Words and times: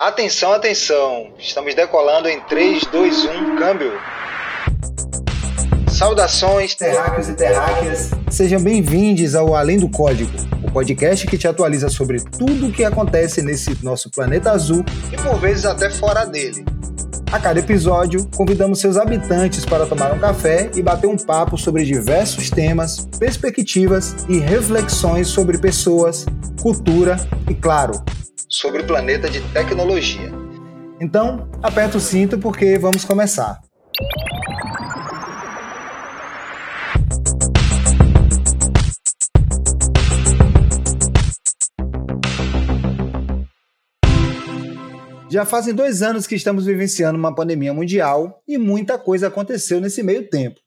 Atenção, 0.00 0.52
atenção! 0.52 1.32
Estamos 1.40 1.74
decolando 1.74 2.28
em 2.28 2.38
3, 2.42 2.84
2, 2.84 3.24
1, 3.24 3.56
câmbio. 3.56 3.90
Saudações, 5.90 6.76
terráqueos 6.76 7.28
e 7.28 7.34
terráqueas. 7.34 8.10
Sejam 8.30 8.62
bem-vindos 8.62 9.34
ao 9.34 9.56
Além 9.56 9.76
do 9.76 9.88
Código, 9.88 10.30
o 10.62 10.70
podcast 10.70 11.26
que 11.26 11.36
te 11.36 11.48
atualiza 11.48 11.88
sobre 11.88 12.20
tudo 12.20 12.68
o 12.68 12.72
que 12.72 12.84
acontece 12.84 13.42
nesse 13.42 13.76
nosso 13.84 14.08
planeta 14.08 14.52
azul 14.52 14.84
e 15.12 15.16
por 15.16 15.36
vezes 15.40 15.64
até 15.64 15.90
fora 15.90 16.24
dele. 16.24 16.64
A 17.32 17.40
cada 17.40 17.58
episódio, 17.58 18.24
convidamos 18.36 18.78
seus 18.78 18.96
habitantes 18.96 19.64
para 19.64 19.84
tomar 19.84 20.12
um 20.12 20.20
café 20.20 20.70
e 20.76 20.80
bater 20.80 21.08
um 21.08 21.16
papo 21.16 21.58
sobre 21.58 21.84
diversos 21.84 22.50
temas, 22.50 23.04
perspectivas 23.18 24.14
e 24.28 24.38
reflexões 24.38 25.26
sobre 25.26 25.58
pessoas, 25.58 26.24
cultura 26.62 27.16
e, 27.50 27.54
claro, 27.54 28.00
sobre 28.48 28.82
o 28.82 28.86
planeta 28.86 29.28
de 29.28 29.40
tecnologia. 29.52 30.30
Então, 31.00 31.48
aperta 31.62 31.98
o 31.98 32.00
cinto 32.00 32.38
porque 32.38 32.78
vamos 32.78 33.04
começar. 33.04 33.60
Já 45.30 45.44
fazem 45.44 45.74
dois 45.74 46.00
anos 46.02 46.26
que 46.26 46.34
estamos 46.34 46.64
vivenciando 46.64 47.18
uma 47.18 47.34
pandemia 47.34 47.74
mundial 47.74 48.42
e 48.48 48.56
muita 48.56 48.98
coisa 48.98 49.28
aconteceu 49.28 49.78
nesse 49.78 50.02
meio 50.02 50.28
tempo. 50.28 50.58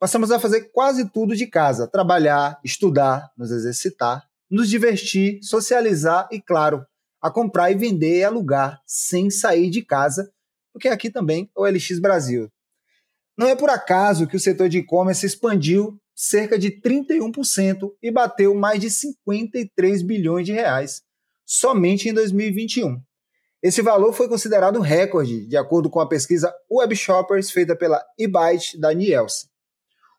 Passamos 0.00 0.30
a 0.32 0.40
fazer 0.40 0.70
quase 0.72 1.10
tudo 1.10 1.36
de 1.36 1.46
casa: 1.46 1.86
trabalhar, 1.86 2.58
estudar, 2.64 3.30
nos 3.36 3.50
exercitar, 3.50 4.24
nos 4.50 4.70
divertir, 4.70 5.38
socializar 5.42 6.26
e, 6.32 6.40
claro, 6.40 6.86
a 7.20 7.30
comprar 7.30 7.70
e 7.70 7.74
vender 7.74 8.18
e 8.18 8.24
alugar 8.24 8.80
sem 8.86 9.30
sair 9.30 9.70
de 9.70 9.82
casa, 9.82 10.32
porque 10.72 10.88
aqui 10.88 11.10
também 11.10 11.50
é 11.56 11.60
o 11.60 11.66
LX 11.66 11.98
Brasil. 11.98 12.50
Não 13.36 13.46
é 13.46 13.54
por 13.54 13.70
acaso 13.70 14.26
que 14.26 14.36
o 14.36 14.40
setor 14.40 14.68
de 14.68 14.78
e-commerce 14.78 15.24
expandiu 15.24 15.98
cerca 16.14 16.58
de 16.58 16.70
31% 16.70 17.90
e 18.02 18.10
bateu 18.10 18.54
mais 18.54 18.80
de 18.80 18.90
53 18.90 20.02
bilhões 20.02 20.44
de 20.44 20.52
reais 20.52 21.02
somente 21.46 22.08
em 22.08 22.12
2021. 22.12 23.00
Esse 23.62 23.82
valor 23.82 24.12
foi 24.12 24.28
considerado 24.28 24.80
recorde, 24.80 25.46
de 25.46 25.56
acordo 25.56 25.90
com 25.90 26.00
a 26.00 26.08
pesquisa 26.08 26.54
Web 26.70 26.94
Shoppers 26.94 27.50
feita 27.50 27.74
pela 27.74 28.02
eByte 28.18 28.78
da 28.78 28.92
Nielsen. 28.94 29.50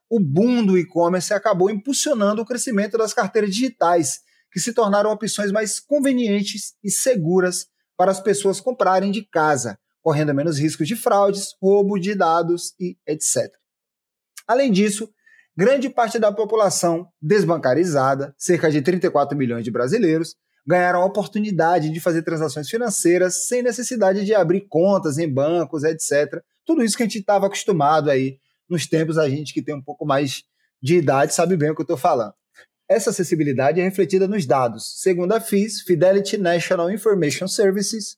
O 0.09 0.19
boom 0.19 0.65
do 0.65 0.77
e-commerce 0.77 1.33
acabou 1.33 1.69
impulsionando 1.69 2.41
o 2.41 2.45
crescimento 2.45 2.97
das 2.97 3.13
carteiras 3.13 3.49
digitais, 3.51 4.21
que 4.51 4.59
se 4.59 4.73
tornaram 4.73 5.11
opções 5.11 5.51
mais 5.51 5.79
convenientes 5.79 6.73
e 6.83 6.91
seguras 6.91 7.67
para 7.97 8.11
as 8.11 8.19
pessoas 8.19 8.59
comprarem 8.59 9.11
de 9.11 9.23
casa, 9.23 9.77
correndo 10.01 10.33
menos 10.33 10.59
riscos 10.59 10.87
de 10.87 10.95
fraudes, 10.95 11.55
roubo 11.61 11.99
de 11.99 12.15
dados 12.15 12.73
e 12.79 12.97
etc. 13.07 13.51
Além 14.47 14.71
disso, 14.71 15.09
grande 15.55 15.89
parte 15.89 16.19
da 16.19 16.31
população 16.31 17.07
desbancarizada, 17.21 18.33
cerca 18.37 18.69
de 18.71 18.81
34 18.81 19.37
milhões 19.37 19.63
de 19.63 19.71
brasileiros, 19.71 20.35
ganharam 20.65 21.01
a 21.01 21.05
oportunidade 21.05 21.89
de 21.89 21.99
fazer 21.99 22.21
transações 22.23 22.69
financeiras 22.69 23.47
sem 23.47 23.61
necessidade 23.61 24.25
de 24.25 24.33
abrir 24.33 24.61
contas 24.67 25.17
em 25.17 25.31
bancos, 25.31 25.83
etc. 25.83 26.41
Tudo 26.65 26.83
isso 26.83 26.97
que 26.97 27.03
a 27.03 27.05
gente 27.05 27.19
estava 27.19 27.47
acostumado 27.47 28.09
aí 28.09 28.39
nos 28.69 28.87
tempos, 28.87 29.17
a 29.17 29.27
gente 29.29 29.53
que 29.53 29.61
tem 29.61 29.75
um 29.75 29.81
pouco 29.81 30.05
mais 30.05 30.43
de 30.81 30.97
idade 30.97 31.33
sabe 31.33 31.57
bem 31.57 31.71
o 31.71 31.75
que 31.75 31.81
eu 31.81 31.83
estou 31.83 31.97
falando. 31.97 32.33
Essa 32.91 33.11
acessibilidade 33.11 33.79
é 33.79 33.83
refletida 33.85 34.27
nos 34.27 34.45
dados. 34.45 34.99
Segundo 34.99 35.31
a 35.31 35.39
FIS, 35.39 35.79
Fidelity 35.79 36.37
National 36.37 36.91
Information 36.91 37.47
Services, 37.47 38.17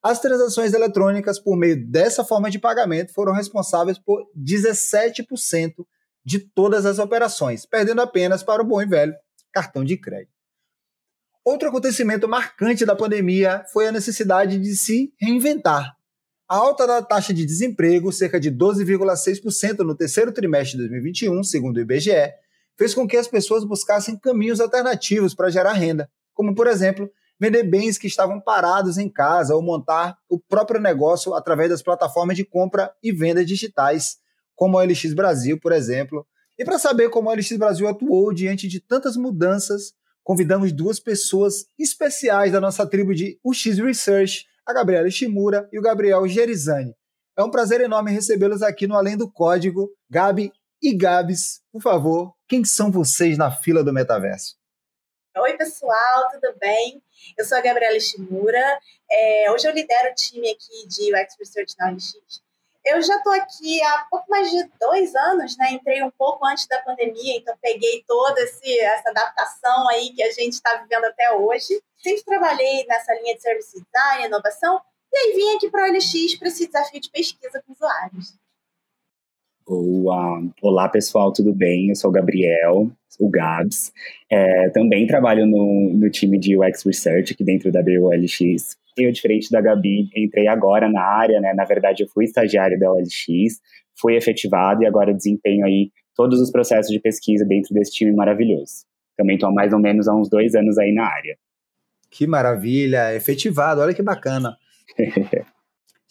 as 0.00 0.20
transações 0.20 0.72
eletrônicas 0.72 1.40
por 1.40 1.56
meio 1.56 1.84
dessa 1.90 2.24
forma 2.24 2.48
de 2.48 2.60
pagamento 2.60 3.12
foram 3.12 3.32
responsáveis 3.32 3.98
por 3.98 4.24
17% 4.38 5.74
de 6.24 6.38
todas 6.38 6.86
as 6.86 7.00
operações, 7.00 7.66
perdendo 7.66 8.00
apenas 8.00 8.44
para 8.44 8.62
o 8.62 8.64
bom 8.64 8.80
e 8.80 8.86
velho 8.86 9.12
cartão 9.52 9.84
de 9.84 9.96
crédito. 9.96 10.30
Outro 11.44 11.68
acontecimento 11.68 12.28
marcante 12.28 12.86
da 12.86 12.94
pandemia 12.94 13.64
foi 13.72 13.88
a 13.88 13.92
necessidade 13.92 14.56
de 14.56 14.76
se 14.76 15.12
reinventar. 15.20 15.96
A 16.48 16.54
alta 16.54 16.86
da 16.86 17.02
taxa 17.02 17.34
de 17.34 17.44
desemprego, 17.44 18.12
cerca 18.12 18.38
de 18.38 18.52
12,6% 18.52 19.78
no 19.78 19.96
terceiro 19.96 20.30
trimestre 20.30 20.76
de 20.76 20.88
2021, 20.88 21.42
segundo 21.42 21.78
o 21.78 21.80
IBGE, 21.80 22.32
fez 22.78 22.94
com 22.94 23.06
que 23.06 23.16
as 23.16 23.28
pessoas 23.28 23.64
buscassem 23.64 24.18
caminhos 24.18 24.60
alternativos 24.60 25.34
para 25.34 25.50
gerar 25.50 25.72
renda, 25.72 26.10
como, 26.34 26.54
por 26.54 26.66
exemplo, 26.66 27.10
vender 27.38 27.64
bens 27.64 27.98
que 27.98 28.06
estavam 28.06 28.40
parados 28.40 28.98
em 28.98 29.08
casa 29.08 29.54
ou 29.54 29.62
montar 29.62 30.16
o 30.28 30.38
próprio 30.38 30.80
negócio 30.80 31.34
através 31.34 31.70
das 31.70 31.82
plataformas 31.82 32.36
de 32.36 32.44
compra 32.44 32.92
e 33.02 33.12
venda 33.12 33.44
digitais, 33.44 34.18
como 34.54 34.78
a 34.78 34.84
LX 34.84 35.12
Brasil, 35.12 35.58
por 35.60 35.72
exemplo. 35.72 36.26
E 36.58 36.64
para 36.64 36.78
saber 36.78 37.10
como 37.10 37.30
a 37.30 37.34
LX 37.34 37.56
Brasil 37.56 37.88
atuou 37.88 38.32
diante 38.32 38.68
de 38.68 38.78
tantas 38.78 39.16
mudanças, 39.16 39.92
convidamos 40.22 40.72
duas 40.72 41.00
pessoas 41.00 41.66
especiais 41.78 42.52
da 42.52 42.60
nossa 42.60 42.86
tribo 42.86 43.14
de 43.14 43.38
UX 43.44 43.78
Research, 43.78 44.46
a 44.64 44.72
Gabriela 44.72 45.10
Shimura 45.10 45.68
e 45.72 45.78
o 45.78 45.82
Gabriel 45.82 46.26
Gerizani. 46.28 46.94
É 47.36 47.42
um 47.42 47.50
prazer 47.50 47.80
enorme 47.80 48.12
recebê-los 48.12 48.62
aqui 48.62 48.86
no 48.86 48.94
Além 48.94 49.16
do 49.16 49.30
Código. 49.30 49.90
Gabi 50.08 50.52
e 50.82 50.94
Gabs, 50.94 51.60
por 51.72 51.80
favor, 51.80 52.34
quem 52.52 52.66
são 52.66 52.92
vocês 52.92 53.38
na 53.38 53.50
fila 53.50 53.82
do 53.82 53.94
metaverso? 53.94 54.58
Oi, 55.38 55.56
pessoal, 55.56 56.28
tudo 56.32 56.54
bem? 56.58 57.02
Eu 57.38 57.46
sou 57.46 57.56
a 57.56 57.62
Gabriela 57.62 57.98
Shimura. 57.98 58.78
É, 59.10 59.50
hoje 59.50 59.66
eu 59.66 59.72
lidero 59.72 60.10
o 60.10 60.14
time 60.14 60.50
aqui 60.50 60.86
de 60.86 61.14
UX 61.14 61.34
Research 61.38 61.74
na 61.78 61.88
OLX. 61.88 62.42
Eu 62.84 63.00
já 63.00 63.16
estou 63.16 63.32
aqui 63.32 63.82
há 63.82 64.06
pouco 64.10 64.30
mais 64.30 64.50
de 64.50 64.70
dois 64.78 65.14
anos, 65.14 65.56
né? 65.56 65.72
Entrei 65.72 66.02
um 66.02 66.10
pouco 66.10 66.44
antes 66.44 66.66
da 66.66 66.78
pandemia, 66.82 67.38
então 67.38 67.56
peguei 67.62 68.04
toda 68.06 68.38
esse, 68.42 68.80
essa 68.80 69.08
adaptação 69.08 69.88
aí 69.88 70.12
que 70.12 70.22
a 70.22 70.30
gente 70.30 70.52
está 70.52 70.76
vivendo 70.76 71.06
até 71.06 71.32
hoje. 71.32 71.82
Sempre 71.96 72.22
trabalhei 72.22 72.84
nessa 72.86 73.14
linha 73.14 73.34
de 73.34 73.40
service 73.40 73.82
design, 73.82 74.26
inovação, 74.26 74.78
e 75.10 75.16
aí 75.16 75.32
vim 75.32 75.56
aqui 75.56 75.70
para 75.70 75.86
a 75.86 75.88
OLX 75.88 76.36
para 76.38 76.48
esse 76.48 76.66
desafio 76.66 77.00
de 77.00 77.10
pesquisa 77.10 77.62
com 77.66 77.72
usuários. 77.72 78.34
Olá, 79.66 80.88
pessoal, 80.88 81.32
tudo 81.32 81.54
bem? 81.54 81.88
Eu 81.88 81.94
sou 81.94 82.10
o 82.10 82.12
Gabriel, 82.12 82.90
o 83.18 83.30
Gabs. 83.30 83.92
É, 84.30 84.68
também 84.70 85.06
trabalho 85.06 85.46
no, 85.46 85.92
no 85.94 86.10
time 86.10 86.38
de 86.38 86.58
UX 86.58 86.84
Research 86.84 87.32
aqui 87.32 87.44
dentro 87.44 87.70
da 87.70 87.80
BULX. 87.82 88.76
Eu, 88.98 89.10
diferente 89.12 89.50
da 89.50 89.60
Gabi, 89.60 90.10
entrei 90.14 90.48
agora 90.48 90.90
na 90.90 91.02
área, 91.02 91.40
né? 91.40 91.54
Na 91.54 91.64
verdade, 91.64 92.02
eu 92.02 92.08
fui 92.08 92.24
estagiário 92.24 92.78
da 92.78 92.92
OLX, 92.92 93.60
fui 93.98 94.16
efetivado 94.16 94.82
e 94.82 94.86
agora 94.86 95.14
desempenho 95.14 95.64
aí 95.64 95.90
todos 96.14 96.40
os 96.40 96.50
processos 96.50 96.92
de 96.92 97.00
pesquisa 97.00 97.44
dentro 97.46 97.72
desse 97.72 97.92
time 97.92 98.12
maravilhoso. 98.12 98.84
Também 99.16 99.36
estou 99.36 99.48
há 99.48 99.52
mais 99.52 99.72
ou 99.72 99.78
menos 99.78 100.08
há 100.08 100.14
uns 100.14 100.28
dois 100.28 100.54
anos 100.54 100.76
aí 100.76 100.92
na 100.92 101.06
área. 101.06 101.36
Que 102.10 102.26
maravilha, 102.26 103.14
efetivado, 103.14 103.80
olha 103.80 103.94
que 103.94 104.02
bacana. 104.02 104.56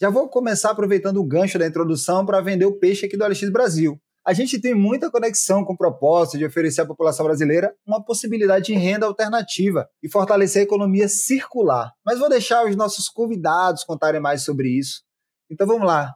Já 0.02 0.10
vou 0.10 0.28
começar 0.28 0.72
aproveitando 0.72 1.18
o 1.18 1.24
gancho 1.24 1.60
da 1.60 1.64
introdução 1.64 2.26
para 2.26 2.40
vender 2.40 2.64
o 2.64 2.76
peixe 2.76 3.06
aqui 3.06 3.16
do 3.16 3.24
LX 3.24 3.48
Brasil. 3.52 4.00
A 4.26 4.32
gente 4.32 4.60
tem 4.60 4.74
muita 4.74 5.08
conexão 5.08 5.64
com 5.64 5.74
o 5.74 5.76
propósito 5.76 6.38
de 6.38 6.44
oferecer 6.44 6.80
à 6.80 6.86
população 6.86 7.24
brasileira 7.24 7.72
uma 7.86 8.04
possibilidade 8.04 8.64
de 8.64 8.74
renda 8.74 9.06
alternativa 9.06 9.88
e 10.02 10.10
fortalecer 10.10 10.62
a 10.62 10.64
economia 10.64 11.06
circular. 11.06 11.92
Mas 12.04 12.18
vou 12.18 12.28
deixar 12.28 12.66
os 12.66 12.74
nossos 12.74 13.08
convidados 13.08 13.84
contarem 13.84 14.20
mais 14.20 14.42
sobre 14.42 14.76
isso. 14.76 15.04
Então 15.48 15.68
vamos 15.68 15.86
lá. 15.86 16.12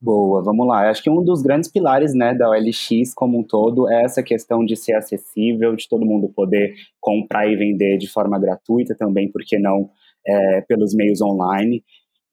Boa, 0.00 0.42
vamos 0.42 0.66
lá. 0.66 0.88
Acho 0.88 1.02
que 1.02 1.10
um 1.10 1.22
dos 1.22 1.42
grandes 1.42 1.70
pilares 1.70 2.14
né, 2.14 2.34
da 2.34 2.48
OLX 2.48 3.12
como 3.14 3.40
um 3.40 3.44
todo 3.44 3.86
é 3.90 4.02
essa 4.02 4.22
questão 4.22 4.64
de 4.64 4.76
ser 4.76 4.94
acessível, 4.94 5.76
de 5.76 5.86
todo 5.86 6.06
mundo 6.06 6.32
poder 6.34 6.72
comprar 6.98 7.46
e 7.46 7.54
vender 7.54 7.98
de 7.98 8.10
forma 8.10 8.40
gratuita 8.40 8.94
também, 8.96 9.30
porque 9.30 9.58
não 9.58 9.90
é, 10.26 10.62
pelos 10.62 10.94
meios 10.94 11.20
online. 11.20 11.84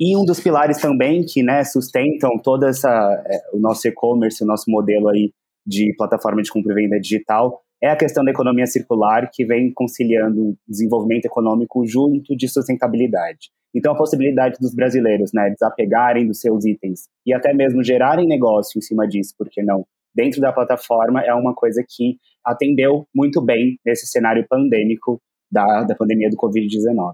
E 0.05 0.17
um 0.17 0.25
dos 0.25 0.41
pilares 0.41 0.81
também 0.81 1.23
que 1.23 1.41
né, 1.41 1.63
sustentam 1.63 2.37
toda 2.37 2.67
essa 2.67 2.89
é, 3.25 3.41
o 3.53 3.57
nosso 3.57 3.87
e-commerce, 3.87 4.43
o 4.43 4.45
nosso 4.45 4.69
modelo 4.69 5.07
aí 5.07 5.31
de 5.65 5.95
plataforma 5.97 6.41
de 6.41 6.51
compra 6.51 6.73
e 6.73 6.75
venda 6.75 6.99
digital 6.99 7.61
é 7.81 7.89
a 7.89 7.95
questão 7.95 8.21
da 8.21 8.31
economia 8.31 8.67
circular 8.67 9.29
que 9.31 9.45
vem 9.45 9.71
conciliando 9.73 10.57
desenvolvimento 10.67 11.23
econômico 11.23 11.87
junto 11.87 12.35
de 12.35 12.49
sustentabilidade. 12.49 13.49
Então 13.73 13.93
a 13.93 13.97
possibilidade 13.97 14.57
dos 14.59 14.75
brasileiros, 14.75 15.31
né, 15.33 15.49
desapegarem 15.51 16.27
dos 16.27 16.41
seus 16.41 16.65
itens 16.65 17.07
e 17.25 17.33
até 17.33 17.53
mesmo 17.53 17.81
gerarem 17.81 18.27
negócio 18.27 18.79
em 18.79 18.81
cima 18.81 19.07
disso, 19.07 19.33
porque 19.37 19.63
não, 19.63 19.85
dentro 20.13 20.41
da 20.41 20.51
plataforma 20.51 21.21
é 21.21 21.33
uma 21.33 21.55
coisa 21.55 21.81
que 21.87 22.17
atendeu 22.43 23.07
muito 23.15 23.41
bem 23.41 23.79
nesse 23.85 24.05
cenário 24.05 24.45
pandêmico 24.49 25.21
da, 25.49 25.83
da 25.83 25.95
pandemia 25.95 26.29
do 26.29 26.35
Covid-19. 26.35 27.13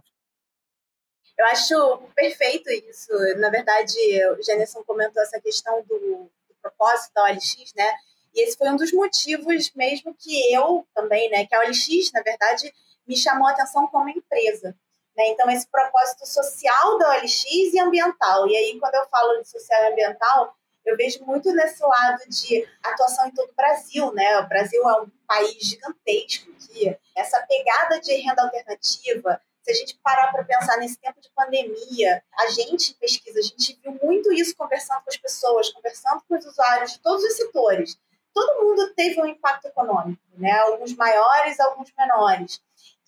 Eu 1.39 1.45
acho 1.45 1.97
perfeito 2.13 2.69
isso. 2.69 3.07
Na 3.37 3.49
verdade, 3.49 3.97
o 4.37 4.43
Janerson 4.43 4.83
comentou 4.83 5.23
essa 5.23 5.39
questão 5.39 5.81
do, 5.83 5.97
do, 5.97 6.31
propósito 6.61 7.13
da 7.13 7.23
OLX, 7.23 7.73
né? 7.77 7.93
E 8.35 8.43
esse 8.43 8.57
foi 8.57 8.69
um 8.69 8.75
dos 8.75 8.91
motivos 8.91 9.71
mesmo 9.73 10.13
que 10.13 10.53
eu 10.53 10.85
também, 10.93 11.29
né? 11.29 11.45
Que 11.45 11.55
a 11.55 11.61
OLX, 11.61 12.11
na 12.13 12.21
verdade, 12.21 12.73
me 13.07 13.15
chamou 13.15 13.47
a 13.47 13.51
atenção 13.51 13.87
como 13.87 14.09
empresa. 14.09 14.75
Né? 15.15 15.29
Então, 15.29 15.49
esse 15.49 15.65
propósito 15.67 16.25
social 16.25 16.97
da 16.97 17.11
OLX 17.11 17.45
e 17.73 17.79
ambiental. 17.79 18.45
E 18.49 18.57
aí, 18.57 18.77
quando 18.77 18.95
eu 18.95 19.07
falo 19.07 19.41
de 19.41 19.47
social 19.47 19.81
e 19.83 19.87
ambiental, 19.93 20.53
eu 20.85 20.97
vejo 20.97 21.23
muito 21.23 21.53
nesse 21.53 21.81
lado 21.81 22.19
de 22.27 22.67
atuação 22.83 23.27
em 23.27 23.31
todo 23.31 23.49
o 23.49 23.55
Brasil, 23.55 24.13
né? 24.13 24.39
O 24.39 24.49
Brasil 24.49 24.81
é 24.89 25.01
um 25.03 25.09
país 25.25 25.57
gigantesco 25.61 26.51
que 26.55 26.97
essa 27.15 27.39
pegada 27.47 28.01
de 28.01 28.13
renda 28.15 28.43
alternativa, 28.43 29.41
se 29.69 29.71
a 29.71 29.85
gente 29.85 29.99
parar 30.03 30.31
para 30.31 30.43
pensar 30.43 30.77
nesse 30.77 30.97
tempo 30.97 31.21
de 31.21 31.29
pandemia, 31.35 32.23
a 32.39 32.47
gente 32.47 32.95
pesquisa, 32.95 33.39
a 33.39 33.43
gente 33.43 33.79
viu 33.83 33.99
muito 34.01 34.33
isso 34.33 34.55
conversando 34.55 35.03
com 35.03 35.09
as 35.09 35.17
pessoas, 35.17 35.71
conversando 35.71 36.23
com 36.27 36.35
os 36.35 36.45
usuários 36.45 36.93
de 36.93 36.99
todos 36.99 37.23
os 37.23 37.33
setores. 37.35 37.97
Todo 38.33 38.63
mundo 38.63 38.93
teve 38.95 39.21
um 39.21 39.27
impacto 39.27 39.65
econômico, 39.65 40.21
né? 40.37 40.51
Alguns 40.59 40.95
maiores, 40.95 41.59
alguns 41.59 41.91
menores. 41.97 42.59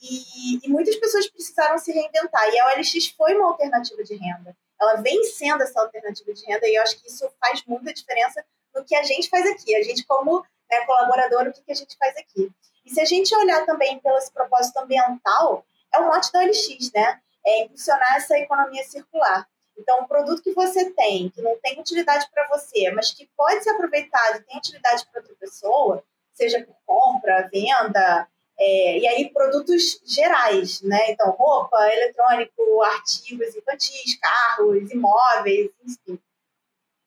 E, 0.01 0.65
e 0.65 0.69
muitas 0.69 0.95
pessoas 0.97 1.27
precisaram 1.29 1.77
se 1.77 1.91
reinventar. 1.91 2.47
E 2.49 2.59
a 2.59 2.67
OLX 2.67 3.07
foi 3.17 3.35
uma 3.35 3.49
alternativa 3.49 4.03
de 4.03 4.15
renda. 4.15 4.55
Ela 4.79 4.95
vem 4.95 5.23
sendo 5.23 5.63
essa 5.63 5.79
alternativa 5.79 6.33
de 6.33 6.45
renda 6.45 6.67
e 6.67 6.75
eu 6.75 6.83
acho 6.83 6.99
que 6.99 7.07
isso 7.07 7.29
faz 7.39 7.63
muita 7.65 7.93
diferença 7.93 8.43
no 8.75 8.83
que 8.83 8.95
a 8.95 9.03
gente 9.03 9.29
faz 9.29 9.45
aqui. 9.51 9.75
A 9.75 9.83
gente, 9.83 10.05
como 10.05 10.43
né, 10.69 10.85
colaborador, 10.85 11.47
o 11.47 11.53
que, 11.53 11.61
que 11.61 11.71
a 11.71 11.75
gente 11.75 11.95
faz 11.97 12.15
aqui. 12.17 12.51
E 12.85 12.89
se 12.89 12.99
a 12.99 13.05
gente 13.05 13.35
olhar 13.35 13.65
também 13.65 13.99
pelo 13.99 14.17
propósito 14.33 14.77
ambiental, 14.77 15.65
é 15.93 15.99
o 15.99 16.07
mote 16.07 16.31
da 16.31 16.39
OLX, 16.39 16.91
né? 16.93 17.19
É 17.45 17.63
impulsionar 17.63 18.15
essa 18.15 18.38
economia 18.38 18.83
circular. 18.83 19.47
Então, 19.77 20.01
um 20.01 20.07
produto 20.07 20.43
que 20.43 20.53
você 20.53 20.91
tem, 20.91 21.29
que 21.29 21.41
não 21.41 21.57
tem 21.59 21.79
utilidade 21.79 22.27
para 22.33 22.47
você, 22.49 22.91
mas 22.91 23.11
que 23.11 23.27
pode 23.35 23.63
ser 23.63 23.71
aproveitado 23.71 24.38
e 24.38 24.43
tem 24.43 24.57
utilidade 24.57 25.05
para 25.11 25.21
outra 25.21 25.35
pessoa, 25.35 26.03
seja 26.33 26.63
por 26.63 26.75
compra, 26.85 27.49
venda, 27.51 28.27
é, 28.59 28.99
e 28.99 29.07
aí 29.07 29.29
produtos 29.29 29.99
gerais, 30.05 30.81
né? 30.81 31.11
Então, 31.11 31.31
roupa, 31.31 31.77
eletrônico, 31.91 32.83
artigos 32.83 33.55
infantis, 33.55 34.19
carros, 34.19 34.91
imóveis, 34.91 35.71
enfim. 35.83 36.19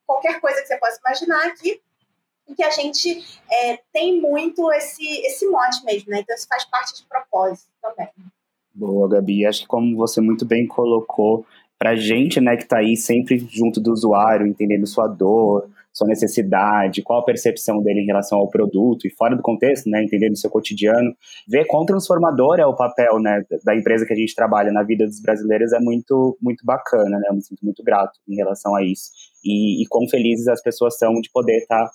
Qualquer 0.06 0.40
coisa 0.40 0.60
que 0.60 0.66
você 0.66 0.76
possa 0.78 0.98
imaginar 0.98 1.46
aqui, 1.46 1.81
e 2.46 2.54
que 2.54 2.62
a 2.62 2.70
gente 2.70 3.25
é, 3.50 3.78
tem 3.92 4.20
muito 4.20 4.70
esse, 4.72 5.06
esse 5.26 5.46
mote 5.46 5.84
mesmo, 5.84 6.10
né? 6.10 6.20
Então, 6.20 6.34
isso 6.34 6.46
faz 6.46 6.64
parte 6.64 6.94
de 6.94 7.06
propósito 7.06 7.70
também. 7.81 8.10
Boa, 8.74 9.08
Gabi. 9.08 9.46
Acho 9.46 9.62
que 9.62 9.68
como 9.68 9.96
você 9.96 10.20
muito 10.20 10.44
bem 10.44 10.66
colocou, 10.66 11.46
para 11.78 11.94
gente, 11.94 12.40
né, 12.40 12.56
que 12.56 12.64
está 12.64 12.78
aí 12.78 12.96
sempre 12.96 13.38
junto 13.38 13.80
do 13.80 13.92
usuário, 13.92 14.46
entendendo 14.46 14.86
sua 14.86 15.06
dor, 15.06 15.68
sua 15.92 16.08
necessidade, 16.08 17.02
qual 17.02 17.20
a 17.20 17.24
percepção 17.24 17.80
dele 17.80 18.00
em 18.00 18.06
relação 18.06 18.38
ao 18.38 18.48
produto 18.48 19.06
e 19.06 19.10
fora 19.10 19.36
do 19.36 19.42
contexto, 19.42 19.88
né, 19.88 20.02
entendendo 20.02 20.36
seu 20.36 20.50
cotidiano, 20.50 21.14
ver 21.48 21.66
quão 21.66 21.86
transformador 21.86 22.58
é 22.58 22.66
o 22.66 22.74
papel, 22.74 23.20
né, 23.20 23.44
da 23.64 23.76
empresa 23.76 24.04
que 24.04 24.12
a 24.12 24.16
gente 24.16 24.34
trabalha 24.34 24.72
na 24.72 24.82
vida 24.82 25.06
dos 25.06 25.20
brasileiros 25.20 25.72
é 25.72 25.78
muito, 25.78 26.36
muito 26.42 26.64
bacana, 26.64 27.16
né, 27.18 27.26
eu 27.28 27.34
me 27.34 27.42
sinto 27.42 27.64
muito 27.64 27.82
grato 27.84 28.18
em 28.28 28.34
relação 28.34 28.74
a 28.74 28.82
isso 28.82 29.10
e, 29.44 29.82
e 29.82 29.86
quão 29.86 30.08
felizes 30.08 30.48
as 30.48 30.60
pessoas 30.60 30.98
são 30.98 31.20
de 31.20 31.30
poder 31.30 31.58
estar 31.58 31.84
tá 31.84 31.90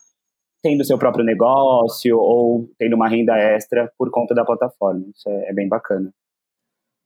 tendo 0.63 0.85
seu 0.85 0.97
próprio 0.97 1.25
negócio 1.25 2.17
ou 2.17 2.69
tendo 2.77 2.95
uma 2.95 3.09
renda 3.09 3.37
extra 3.37 3.91
por 3.97 4.09
conta 4.11 4.33
da 4.33 4.45
plataforma, 4.45 5.05
isso 5.13 5.29
é, 5.29 5.49
é 5.49 5.53
bem 5.53 5.67
bacana. 5.67 6.13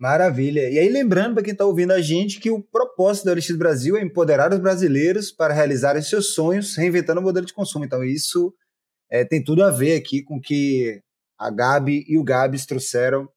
Maravilha. 0.03 0.69
E 0.69 0.77
aí, 0.77 0.89
lembrando 0.89 1.35
para 1.35 1.43
quem 1.43 1.53
está 1.53 1.63
ouvindo 1.63 1.93
a 1.93 2.01
gente 2.01 2.37
que 2.37 2.51
o 2.51 2.61
propósito 2.61 3.23
da 3.23 3.31
OLX 3.31 3.55
Brasil 3.55 3.95
é 3.95 4.01
empoderar 4.01 4.51
os 4.51 4.59
brasileiros 4.59 5.31
para 5.31 5.53
realizarem 5.53 6.01
seus 6.01 6.33
sonhos, 6.33 6.75
reinventando 6.75 7.21
o 7.21 7.23
modelo 7.23 7.45
de 7.45 7.53
consumo. 7.53 7.85
Então, 7.85 8.03
isso 8.03 8.53
é, 9.09 9.23
tem 9.23 9.41
tudo 9.41 9.63
a 9.63 9.71
ver 9.71 9.95
aqui 9.95 10.21
com 10.21 10.35
o 10.35 10.41
que 10.41 11.01
a 11.39 11.49
Gabi 11.49 12.03
e 12.05 12.17
o 12.17 12.23
Gabs 12.25 12.65
trouxeram 12.65 13.29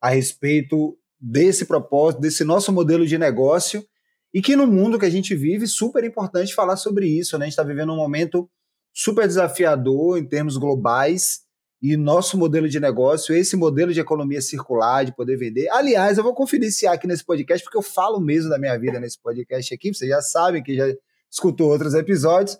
a 0.00 0.08
respeito 0.08 0.98
desse 1.20 1.66
propósito, 1.66 2.22
desse 2.22 2.42
nosso 2.42 2.72
modelo 2.72 3.06
de 3.06 3.18
negócio, 3.18 3.84
e 4.32 4.40
que 4.40 4.56
no 4.56 4.66
mundo 4.66 4.98
que 4.98 5.04
a 5.04 5.10
gente 5.10 5.34
vive, 5.34 5.66
super 5.66 6.02
importante 6.04 6.54
falar 6.54 6.76
sobre 6.78 7.06
isso. 7.06 7.36
Né? 7.36 7.44
A 7.44 7.48
gente 7.48 7.52
está 7.52 7.62
vivendo 7.62 7.92
um 7.92 7.96
momento 7.96 8.48
super 8.94 9.26
desafiador 9.26 10.16
em 10.16 10.26
termos 10.26 10.56
globais 10.56 11.40
e 11.80 11.96
nosso 11.96 12.36
modelo 12.36 12.68
de 12.68 12.80
negócio, 12.80 13.34
esse 13.34 13.56
modelo 13.56 13.92
de 13.92 14.00
economia 14.00 14.40
circular, 14.40 15.04
de 15.04 15.14
poder 15.14 15.36
vender. 15.36 15.68
Aliás, 15.70 16.18
eu 16.18 16.24
vou 16.24 16.34
confidenciar 16.34 16.94
aqui 16.94 17.06
nesse 17.06 17.24
podcast, 17.24 17.62
porque 17.62 17.78
eu 17.78 17.82
falo 17.82 18.20
mesmo 18.20 18.50
da 18.50 18.58
minha 18.58 18.76
vida 18.78 18.98
nesse 18.98 19.20
podcast 19.20 19.72
aqui, 19.72 19.94
vocês 19.94 20.10
já 20.10 20.20
sabem 20.20 20.62
que 20.62 20.76
já 20.76 20.86
escutou 21.30 21.70
outros 21.70 21.94
episódios. 21.94 22.58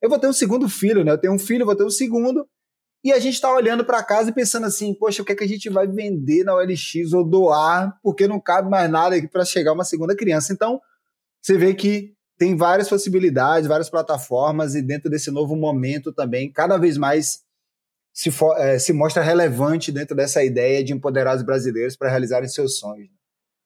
Eu 0.00 0.08
vou 0.08 0.18
ter 0.18 0.28
um 0.28 0.32
segundo 0.32 0.68
filho, 0.68 1.04
né? 1.04 1.12
Eu 1.12 1.18
tenho 1.18 1.34
um 1.34 1.38
filho, 1.38 1.66
vou 1.66 1.76
ter 1.76 1.84
um 1.84 1.90
segundo. 1.90 2.46
E 3.02 3.12
a 3.12 3.18
gente 3.18 3.34
está 3.34 3.54
olhando 3.54 3.84
para 3.84 4.02
casa 4.02 4.30
e 4.30 4.32
pensando 4.32 4.64
assim, 4.64 4.94
poxa, 4.94 5.20
o 5.20 5.24
que 5.26 5.32
é 5.32 5.34
que 5.34 5.44
a 5.44 5.48
gente 5.48 5.68
vai 5.68 5.86
vender 5.86 6.42
na 6.42 6.54
OLX 6.54 7.12
ou 7.12 7.22
doar, 7.22 7.94
porque 8.02 8.26
não 8.26 8.40
cabe 8.40 8.70
mais 8.70 8.90
nada 8.90 9.14
aqui 9.14 9.28
para 9.28 9.44
chegar 9.44 9.74
uma 9.74 9.84
segunda 9.84 10.16
criança. 10.16 10.54
Então, 10.54 10.80
você 11.42 11.58
vê 11.58 11.74
que 11.74 12.14
tem 12.38 12.56
várias 12.56 12.88
possibilidades, 12.88 13.68
várias 13.68 13.90
plataformas, 13.90 14.74
e 14.74 14.80
dentro 14.80 15.10
desse 15.10 15.30
novo 15.30 15.54
momento 15.54 16.14
também, 16.14 16.50
cada 16.50 16.78
vez 16.78 16.96
mais 16.96 17.44
se, 18.14 18.30
for, 18.30 18.56
é, 18.56 18.78
se 18.78 18.92
mostra 18.92 19.22
relevante 19.22 19.90
dentro 19.90 20.14
dessa 20.14 20.42
ideia 20.44 20.84
de 20.84 20.92
empoderar 20.92 21.34
os 21.34 21.42
brasileiros 21.42 21.96
para 21.96 22.08
realizarem 22.08 22.48
seus 22.48 22.78
sonhos. 22.78 23.10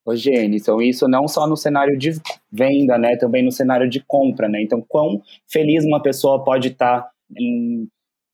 Ô, 0.07 0.17
Gênison, 0.17 0.81
isso 0.81 1.07
não 1.07 1.29
só 1.29 1.47
no 1.47 1.55
cenário 1.55 1.99
de 1.99 2.13
venda, 2.51 2.97
né, 2.97 3.15
também 3.17 3.45
no 3.45 3.53
cenário 3.53 3.89
de 3.91 4.03
compra, 4.03 4.49
né? 4.49 4.63
Então, 4.63 4.83
quão 4.89 5.21
feliz 5.47 5.85
uma 5.85 6.03
pessoa 6.03 6.43
pode 6.43 6.69
estar 6.69 7.03
tá 7.03 7.11
em 7.39 7.87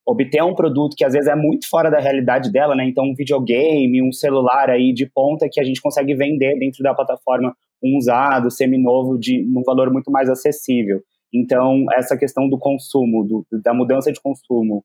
obter 0.06 0.42
um 0.44 0.54
produto 0.54 0.94
que 0.96 1.04
às 1.04 1.14
vezes 1.14 1.28
é 1.28 1.34
muito 1.34 1.68
fora 1.68 1.90
da 1.90 1.98
realidade 1.98 2.52
dela, 2.52 2.76
né? 2.76 2.86
Então, 2.86 3.04
um 3.04 3.14
videogame, 3.14 4.00
um 4.00 4.12
celular 4.12 4.70
aí 4.70 4.92
de 4.92 5.06
ponta 5.06 5.48
que 5.50 5.58
a 5.58 5.64
gente 5.64 5.82
consegue 5.82 6.14
vender 6.14 6.56
dentro 6.60 6.80
da 6.80 6.94
plataforma 6.94 7.56
um 7.82 7.98
usado, 7.98 8.52
seminovo, 8.52 9.18
de 9.18 9.44
um 9.44 9.62
valor 9.64 9.92
muito 9.92 10.12
mais 10.12 10.30
acessível. 10.30 11.02
Então, 11.32 11.84
essa 11.94 12.16
questão 12.16 12.48
do 12.48 12.56
consumo, 12.56 13.24
do, 13.24 13.46
da 13.60 13.74
mudança 13.74 14.12
de 14.12 14.20
consumo, 14.20 14.84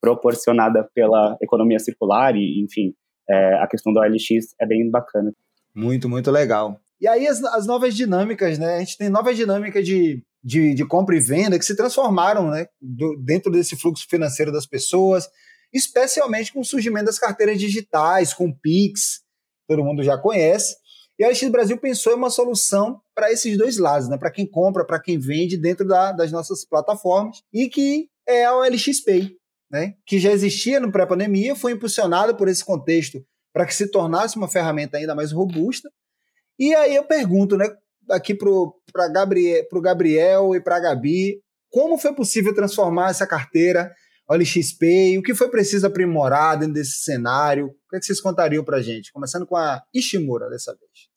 proporcionada 0.00 0.88
pela 0.94 1.36
economia 1.40 1.78
circular 1.78 2.36
e, 2.36 2.62
enfim, 2.62 2.94
é, 3.28 3.54
a 3.54 3.66
questão 3.66 3.92
da 3.92 4.02
OLX 4.02 4.54
é 4.60 4.66
bem 4.66 4.90
bacana. 4.90 5.32
Muito, 5.74 6.08
muito 6.08 6.30
legal. 6.30 6.78
E 7.00 7.08
aí 7.08 7.26
as, 7.26 7.42
as 7.44 7.66
novas 7.66 7.94
dinâmicas, 7.94 8.58
né? 8.58 8.76
A 8.76 8.78
gente 8.78 8.96
tem 8.96 9.08
novas 9.08 9.36
dinâmicas 9.36 9.84
de, 9.84 10.22
de, 10.42 10.74
de 10.74 10.86
compra 10.86 11.16
e 11.16 11.20
venda 11.20 11.58
que 11.58 11.64
se 11.64 11.76
transformaram 11.76 12.50
né, 12.50 12.66
do, 12.80 13.16
dentro 13.16 13.50
desse 13.50 13.76
fluxo 13.76 14.06
financeiro 14.08 14.52
das 14.52 14.66
pessoas, 14.66 15.28
especialmente 15.72 16.52
com 16.52 16.60
o 16.60 16.64
surgimento 16.64 17.06
das 17.06 17.18
carteiras 17.18 17.58
digitais, 17.58 18.32
com 18.34 18.48
o 18.48 18.54
Pix, 18.54 19.22
todo 19.66 19.84
mundo 19.84 20.02
já 20.02 20.18
conhece. 20.18 20.76
E 21.18 21.24
a 21.24 21.28
OLX 21.28 21.48
Brasil 21.48 21.78
pensou 21.78 22.12
em 22.12 22.16
uma 22.16 22.30
solução 22.30 23.00
para 23.14 23.32
esses 23.32 23.56
dois 23.56 23.78
lados, 23.78 24.08
né? 24.08 24.16
para 24.16 24.30
quem 24.30 24.46
compra, 24.46 24.84
para 24.84 25.00
quem 25.00 25.18
vende 25.18 25.56
dentro 25.56 25.86
da, 25.86 26.12
das 26.12 26.30
nossas 26.30 26.64
plataformas 26.64 27.42
e 27.52 27.68
que 27.68 28.08
é 28.26 28.44
a 28.44 28.56
OLX 28.56 29.02
Pay, 29.04 29.36
né? 29.70 29.94
que 30.06 30.18
já 30.18 30.30
existia 30.30 30.80
no 30.80 30.92
pré-pandemia, 30.92 31.54
foi 31.54 31.72
impulsionada 31.72 32.34
por 32.34 32.48
esse 32.48 32.64
contexto 32.64 33.24
para 33.52 33.66
que 33.66 33.74
se 33.74 33.90
tornasse 33.90 34.36
uma 34.36 34.48
ferramenta 34.48 34.96
ainda 34.96 35.14
mais 35.14 35.32
robusta. 35.32 35.90
E 36.58 36.74
aí 36.74 36.94
eu 36.94 37.04
pergunto, 37.04 37.56
né, 37.56 37.66
aqui 38.10 38.34
para 38.34 38.48
o 38.48 38.74
Gabriel, 39.12 39.66
Gabriel 39.80 40.54
e 40.54 40.60
para 40.60 40.76
a 40.76 40.80
Gabi, 40.80 41.42
como 41.70 41.98
foi 41.98 42.14
possível 42.14 42.54
transformar 42.54 43.10
essa 43.10 43.26
carteira 43.26 43.92
OLX 44.28 44.72
Pay? 44.78 45.18
O 45.18 45.22
que 45.22 45.34
foi 45.34 45.50
preciso 45.50 45.86
aprimorar 45.86 46.58
dentro 46.58 46.74
desse 46.74 47.02
cenário? 47.02 47.66
O 47.66 47.90
que, 47.90 47.96
é 47.96 47.98
que 47.98 48.06
vocês 48.06 48.20
contariam 48.20 48.64
para 48.64 48.78
a 48.78 48.82
gente? 48.82 49.12
Começando 49.12 49.46
com 49.46 49.56
a 49.56 49.82
Ishimura 49.92 50.48
dessa 50.48 50.76
vez. 50.76 51.10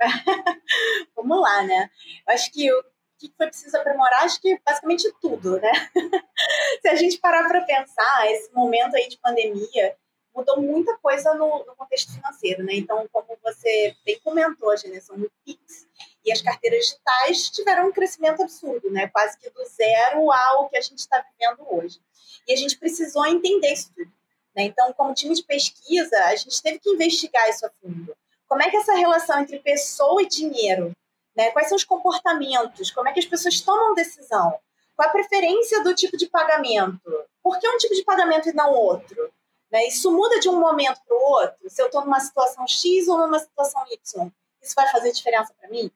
Vamos 1.16 1.40
lá, 1.40 1.62
né? 1.64 1.88
Eu 2.26 2.34
acho 2.34 2.52
que 2.52 2.70
o 2.70 2.82
que 3.18 3.32
foi 3.36 3.48
preciso 3.48 3.76
aprimorar? 3.76 4.24
Acho 4.24 4.40
que 4.40 4.58
basicamente 4.64 5.12
tudo, 5.20 5.60
né? 5.60 5.72
Se 6.82 6.88
a 6.88 6.94
gente 6.94 7.18
parar 7.18 7.46
para 7.48 7.62
pensar, 7.62 8.30
esse 8.30 8.52
momento 8.52 8.94
aí 8.94 9.08
de 9.08 9.18
pandemia 9.18 9.96
mudou 10.34 10.60
muita 10.60 10.96
coisa 10.98 11.34
no, 11.34 11.64
no, 11.64 11.74
contexto 11.74 12.12
financeiro, 12.12 12.62
né? 12.62 12.74
Então, 12.74 13.08
como 13.12 13.36
você 13.42 13.96
bem 14.04 14.20
comentou, 14.20 14.70
a 14.70 14.76
geração 14.76 15.18
do 15.18 15.30
Pix 15.44 15.86
e 16.24 16.30
as 16.30 16.40
carteiras 16.40 16.84
digitais 16.84 17.50
tiveram 17.50 17.88
um 17.88 17.92
crescimento 17.92 18.42
absurdo, 18.42 18.88
né? 18.90 19.08
Quase 19.08 19.36
que 19.38 19.50
do 19.50 19.64
zero 19.64 20.30
ao 20.30 20.68
que 20.68 20.76
a 20.76 20.80
gente 20.80 20.98
está 20.98 21.24
vivendo 21.32 21.66
hoje. 21.68 22.00
E 22.46 22.52
a 22.52 22.56
gente 22.56 22.78
precisou 22.78 23.26
entender 23.26 23.72
isso 23.72 23.92
tudo. 23.94 24.12
Né? 24.54 24.64
Então, 24.64 24.92
como 24.92 25.14
time 25.14 25.34
de 25.34 25.42
pesquisa, 25.42 26.16
a 26.24 26.36
gente 26.36 26.62
teve 26.62 26.78
que 26.78 26.90
investigar 26.90 27.48
isso 27.48 27.66
a 27.66 27.70
fundo. 27.80 28.16
Como 28.46 28.62
é 28.62 28.70
que 28.70 28.76
essa 28.76 28.94
relação 28.94 29.40
entre 29.40 29.58
pessoa 29.58 30.22
e 30.22 30.28
dinheiro 30.28 30.92
né? 31.38 31.52
Quais 31.52 31.68
são 31.68 31.76
os 31.76 31.84
comportamentos? 31.84 32.90
Como 32.90 33.08
é 33.08 33.12
que 33.12 33.20
as 33.20 33.26
pessoas 33.26 33.60
tomam 33.60 33.94
decisão? 33.94 34.58
Qual 34.96 35.08
a 35.08 35.12
preferência 35.12 35.84
do 35.84 35.94
tipo 35.94 36.16
de 36.16 36.26
pagamento? 36.28 37.00
Por 37.40 37.60
que 37.60 37.68
um 37.68 37.78
tipo 37.78 37.94
de 37.94 38.02
pagamento 38.02 38.48
e 38.48 38.52
não 38.52 38.72
outro? 38.72 39.32
Né? 39.70 39.86
Isso 39.86 40.10
muda 40.10 40.40
de 40.40 40.48
um 40.48 40.58
momento 40.58 41.00
para 41.06 41.16
o 41.16 41.20
outro? 41.20 41.70
Se 41.70 41.80
eu 41.80 41.86
estou 41.86 42.04
numa 42.04 42.18
situação 42.18 42.66
X 42.66 43.06
ou 43.06 43.18
numa 43.18 43.38
situação 43.38 43.84
Y? 43.88 44.32
Isso 44.60 44.74
vai 44.74 44.90
fazer 44.90 45.12
diferença 45.12 45.54
para 45.60 45.70
mim? 45.70 45.88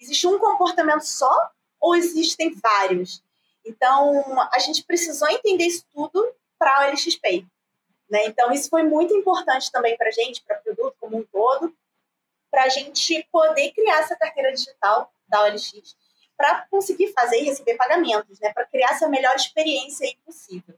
Existe 0.00 0.26
um 0.26 0.38
comportamento 0.38 1.02
só 1.02 1.30
ou 1.78 1.94
existem 1.94 2.54
vários? 2.54 3.22
Então, 3.66 4.24
a 4.50 4.58
gente 4.58 4.82
precisou 4.84 5.28
entender 5.28 5.66
isso 5.66 5.84
tudo 5.92 6.32
para 6.58 6.74
a 6.74 6.86
OLXP. 6.86 7.46
Né? 8.08 8.24
Então, 8.24 8.50
isso 8.52 8.70
foi 8.70 8.84
muito 8.84 9.14
importante 9.14 9.70
também 9.70 9.98
para 9.98 10.08
a 10.08 10.12
gente, 10.12 10.42
para 10.42 10.58
o 10.58 10.62
produto 10.62 10.96
como 10.98 11.18
um 11.18 11.24
todo, 11.24 11.76
para 12.50 12.64
a 12.64 12.68
gente 12.68 13.26
poder 13.30 13.72
criar 13.72 14.00
essa 14.00 14.16
carteira 14.16 14.52
digital 14.52 15.10
da 15.28 15.44
OLX 15.44 15.96
para 16.36 16.66
conseguir 16.70 17.12
fazer 17.12 17.40
e 17.40 17.44
receber 17.44 17.74
pagamentos, 17.74 18.38
né? 18.40 18.52
Para 18.52 18.64
criar 18.66 18.90
essa 18.90 19.08
melhor 19.08 19.34
experiência 19.34 20.08
possível. 20.24 20.74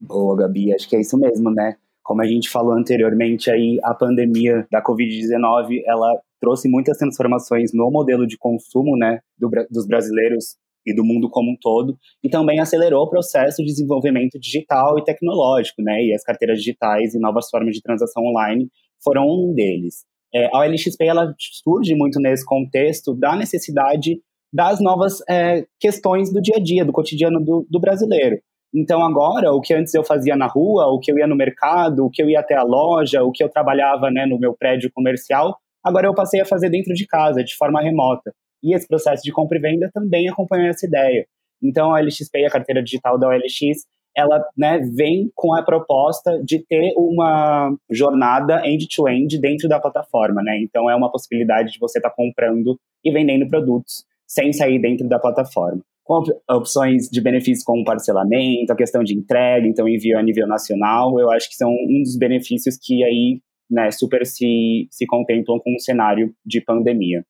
Boa, 0.00 0.36
Gabi, 0.36 0.74
acho 0.74 0.88
que 0.88 0.96
é 0.96 1.00
isso 1.00 1.18
mesmo, 1.18 1.50
né? 1.50 1.76
Como 2.02 2.22
a 2.22 2.26
gente 2.26 2.48
falou 2.48 2.72
anteriormente 2.72 3.50
aí, 3.50 3.78
a 3.82 3.92
pandemia 3.92 4.66
da 4.70 4.82
Covid-19, 4.82 5.82
ela 5.84 6.20
trouxe 6.40 6.68
muitas 6.68 6.96
transformações 6.96 7.72
no 7.74 7.90
modelo 7.90 8.26
de 8.26 8.38
consumo, 8.38 8.96
né, 8.96 9.20
do, 9.36 9.50
dos 9.70 9.86
brasileiros 9.86 10.56
e 10.86 10.94
do 10.94 11.04
mundo 11.04 11.28
como 11.28 11.50
um 11.50 11.56
todo, 11.60 11.98
e 12.22 12.28
também 12.28 12.60
acelerou 12.60 13.02
o 13.02 13.10
processo 13.10 13.56
de 13.62 13.68
desenvolvimento 13.68 14.38
digital 14.38 14.98
e 14.98 15.04
tecnológico, 15.04 15.82
né, 15.82 16.00
e 16.00 16.14
as 16.14 16.22
carteiras 16.22 16.58
digitais 16.58 17.14
e 17.14 17.18
novas 17.18 17.50
formas 17.50 17.74
de 17.74 17.82
transação 17.82 18.22
online 18.24 18.70
foram 19.02 19.24
um 19.26 19.52
deles. 19.52 20.04
É, 20.34 20.46
a 20.52 20.58
OLXP 20.60 21.04
ela 21.04 21.34
surge 21.38 21.94
muito 21.94 22.20
nesse 22.20 22.44
contexto 22.44 23.14
da 23.14 23.36
necessidade 23.36 24.20
das 24.52 24.80
novas 24.80 25.18
é, 25.28 25.66
questões 25.78 26.32
do 26.32 26.40
dia 26.40 26.56
a 26.56 26.62
dia, 26.62 26.84
do 26.84 26.92
cotidiano 26.92 27.44
do, 27.44 27.66
do 27.68 27.80
brasileiro. 27.80 28.38
Então 28.74 29.02
agora, 29.02 29.52
o 29.52 29.60
que 29.60 29.72
antes 29.72 29.94
eu 29.94 30.04
fazia 30.04 30.36
na 30.36 30.46
rua, 30.46 30.86
o 30.86 30.98
que 30.98 31.10
eu 31.10 31.18
ia 31.18 31.26
no 31.26 31.36
mercado, 31.36 32.04
o 32.04 32.10
que 32.10 32.22
eu 32.22 32.28
ia 32.28 32.40
até 32.40 32.54
a 32.54 32.62
loja, 32.62 33.22
o 33.22 33.32
que 33.32 33.42
eu 33.42 33.48
trabalhava 33.48 34.10
né, 34.10 34.26
no 34.26 34.38
meu 34.38 34.54
prédio 34.54 34.90
comercial, 34.92 35.56
agora 35.82 36.06
eu 36.06 36.14
passei 36.14 36.40
a 36.40 36.44
fazer 36.44 36.68
dentro 36.68 36.92
de 36.92 37.06
casa, 37.06 37.42
de 37.42 37.54
forma 37.56 37.80
remota. 37.80 38.32
E 38.62 38.74
esse 38.74 38.86
processo 38.86 39.22
de 39.22 39.32
compra 39.32 39.58
e 39.58 39.60
venda 39.60 39.90
também 39.94 40.28
acompanha 40.28 40.70
essa 40.70 40.86
ideia. 40.86 41.26
Então 41.62 41.94
a 41.94 42.00
LXP, 42.00 42.44
a 42.46 42.50
carteira 42.50 42.82
digital 42.82 43.18
da 43.18 43.28
OLX, 43.28 43.86
ela 44.16 44.42
né, 44.56 44.80
vem 44.94 45.30
com 45.34 45.54
a 45.54 45.62
proposta 45.62 46.42
de 46.42 46.64
ter 46.66 46.92
uma 46.96 47.74
jornada 47.90 48.66
end-to-end 48.66 49.36
-end 49.36 49.40
dentro 49.40 49.68
da 49.68 49.78
plataforma. 49.78 50.42
Né? 50.42 50.60
Então 50.62 50.90
é 50.90 50.94
uma 50.94 51.10
possibilidade 51.10 51.72
de 51.72 51.78
você 51.78 51.98
estar 51.98 52.10
tá 52.10 52.16
comprando 52.16 52.78
e 53.04 53.12
vendendo 53.12 53.46
produtos 53.48 54.04
sem 54.26 54.52
sair 54.52 54.80
dentro 54.80 55.08
da 55.08 55.18
plataforma 55.18 55.82
com 56.06 56.22
opções 56.48 57.08
de 57.10 57.20
benefícios 57.20 57.64
como 57.64 57.84
parcelamento, 57.84 58.72
a 58.72 58.76
questão 58.76 59.02
de 59.02 59.12
entrega, 59.12 59.66
então 59.66 59.88
envio 59.88 60.16
a 60.16 60.22
nível 60.22 60.46
nacional, 60.46 61.18
eu 61.18 61.28
acho 61.32 61.48
que 61.48 61.56
são 61.56 61.68
um 61.68 62.00
dos 62.00 62.16
benefícios 62.16 62.78
que 62.80 63.02
aí 63.02 63.40
né, 63.68 63.90
super 63.90 64.24
se, 64.24 64.86
se 64.88 65.04
contemplam 65.04 65.58
com 65.58 65.74
o 65.74 65.80
cenário 65.80 66.32
de 66.44 66.60
pandemia. 66.60 67.24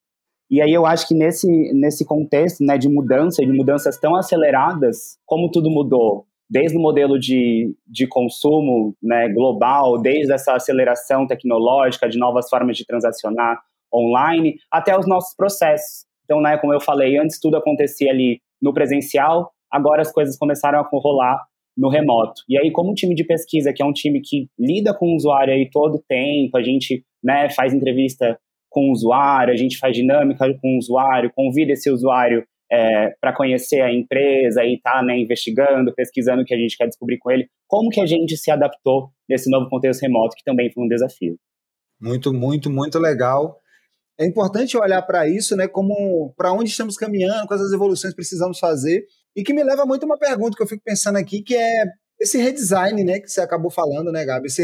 E 0.51 0.61
aí 0.61 0.73
eu 0.73 0.85
acho 0.85 1.09
que 1.09 1.15
nesse, 1.15 1.49
nesse 1.73 2.05
contexto 2.05 2.63
né, 2.63 2.77
de 2.77 2.89
mudança, 2.89 3.45
de 3.45 3.51
mudanças 3.51 3.99
tão 3.99 4.15
aceleradas, 4.15 5.19
como 5.25 5.51
tudo 5.51 5.71
mudou, 5.71 6.27
desde 6.49 6.77
o 6.79 6.81
modelo 6.81 7.19
de, 7.19 7.75
de 7.87 8.07
consumo 8.07 8.97
né, 9.03 9.29
global, 9.29 10.01
desde 10.01 10.33
essa 10.33 10.55
aceleração 10.55 11.27
tecnológica 11.27 12.09
de 12.09 12.19
novas 12.19 12.49
formas 12.49 12.77
de 12.77 12.87
transacionar 12.87 13.61
online, 13.93 14.57
até 14.71 14.97
os 14.97 15.07
nossos 15.07 15.35
processos. 15.35 16.07
Então, 16.25 16.41
né, 16.41 16.57
como 16.59 16.73
eu 16.73 16.81
falei, 16.81 17.19
antes 17.19 17.41
tudo 17.41 17.57
acontecia 17.57 18.11
ali 18.11 18.41
no 18.61 18.73
presencial, 18.73 19.51
agora 19.71 20.03
as 20.03 20.13
coisas 20.13 20.37
começaram 20.37 20.79
a 20.79 20.89
rolar 20.93 21.45
no 21.77 21.89
remoto. 21.89 22.43
E 22.49 22.59
aí, 22.59 22.71
como 22.71 22.95
time 22.95 23.15
de 23.15 23.25
pesquisa, 23.25 23.73
que 23.73 23.83
é 23.83 23.87
um 23.87 23.93
time 23.93 24.21
que 24.21 24.49
lida 24.59 24.95
com 24.95 25.13
o 25.13 25.17
usuário 25.17 25.53
aí 25.53 25.69
todo 25.71 25.97
o 25.97 26.03
tempo, 26.09 26.57
a 26.57 26.63
gente 26.63 27.05
né, 27.23 27.51
faz 27.51 27.75
entrevista 27.75 28.39
com 28.71 28.89
o 28.89 28.93
usuário, 28.93 29.53
a 29.53 29.57
gente 29.57 29.79
faz 29.79 29.95
dinâmica 29.95 30.47
com 30.61 30.75
o 30.75 30.79
usuário, 30.79 31.33
convida 31.35 31.73
esse 31.73 31.91
usuário 31.91 32.45
é, 32.71 33.15
para 33.21 33.35
conhecer 33.35 33.81
a 33.81 33.93
empresa 33.93 34.65
e 34.65 34.81
tá 34.81 35.03
né, 35.03 35.19
investigando, 35.19 35.95
pesquisando 35.95 36.43
o 36.43 36.45
que 36.45 36.55
a 36.55 36.59
gente 36.59 36.77
quer 36.77 36.87
descobrir 36.87 37.19
com 37.19 37.31
ele. 37.31 37.49
Como 37.69 37.91
que 37.91 38.01
a 38.01 38.07
gente 38.07 38.37
se 38.37 38.51
adaptou 38.51 39.11
nesse 39.29 39.51
novo 39.51 39.69
contexto 39.69 40.03
remoto, 40.03 40.37
que 40.37 40.45
também 40.45 40.71
foi 40.73 40.85
um 40.85 40.89
desafio. 40.89 41.37
Muito, 42.01 42.33
muito, 42.33 42.71
muito 42.71 42.99
legal 42.99 43.61
é 44.19 44.27
importante 44.27 44.77
olhar 44.77 45.03
para 45.03 45.29
isso, 45.29 45.55
né, 45.57 45.69
como 45.69 46.33
para 46.37 46.53
onde 46.53 46.71
estamos 46.71 46.97
caminhando, 46.97 47.47
quais 47.47 47.63
as 47.63 47.73
evoluções 47.73 48.15
precisamos 48.15 48.59
fazer, 48.59 49.05
e 49.35 49.43
que 49.43 49.53
me 49.53 49.63
leva 49.63 49.85
muito 49.85 50.05
a 50.05 50.07
uma 50.07 50.19
pergunta 50.19 50.57
que 50.57 50.63
eu 50.63 50.67
fico 50.67 50.83
pensando 50.83 51.17
aqui, 51.17 51.43
que 51.43 51.55
é 51.55 51.85
esse 52.19 52.39
redesign, 52.39 53.05
né, 53.05 53.21
que 53.21 53.29
você 53.29 53.43
acabou 53.43 53.71
falando, 53.71 54.11
né, 54.11 54.25
Gabi, 54.25 54.47
esse 54.47 54.63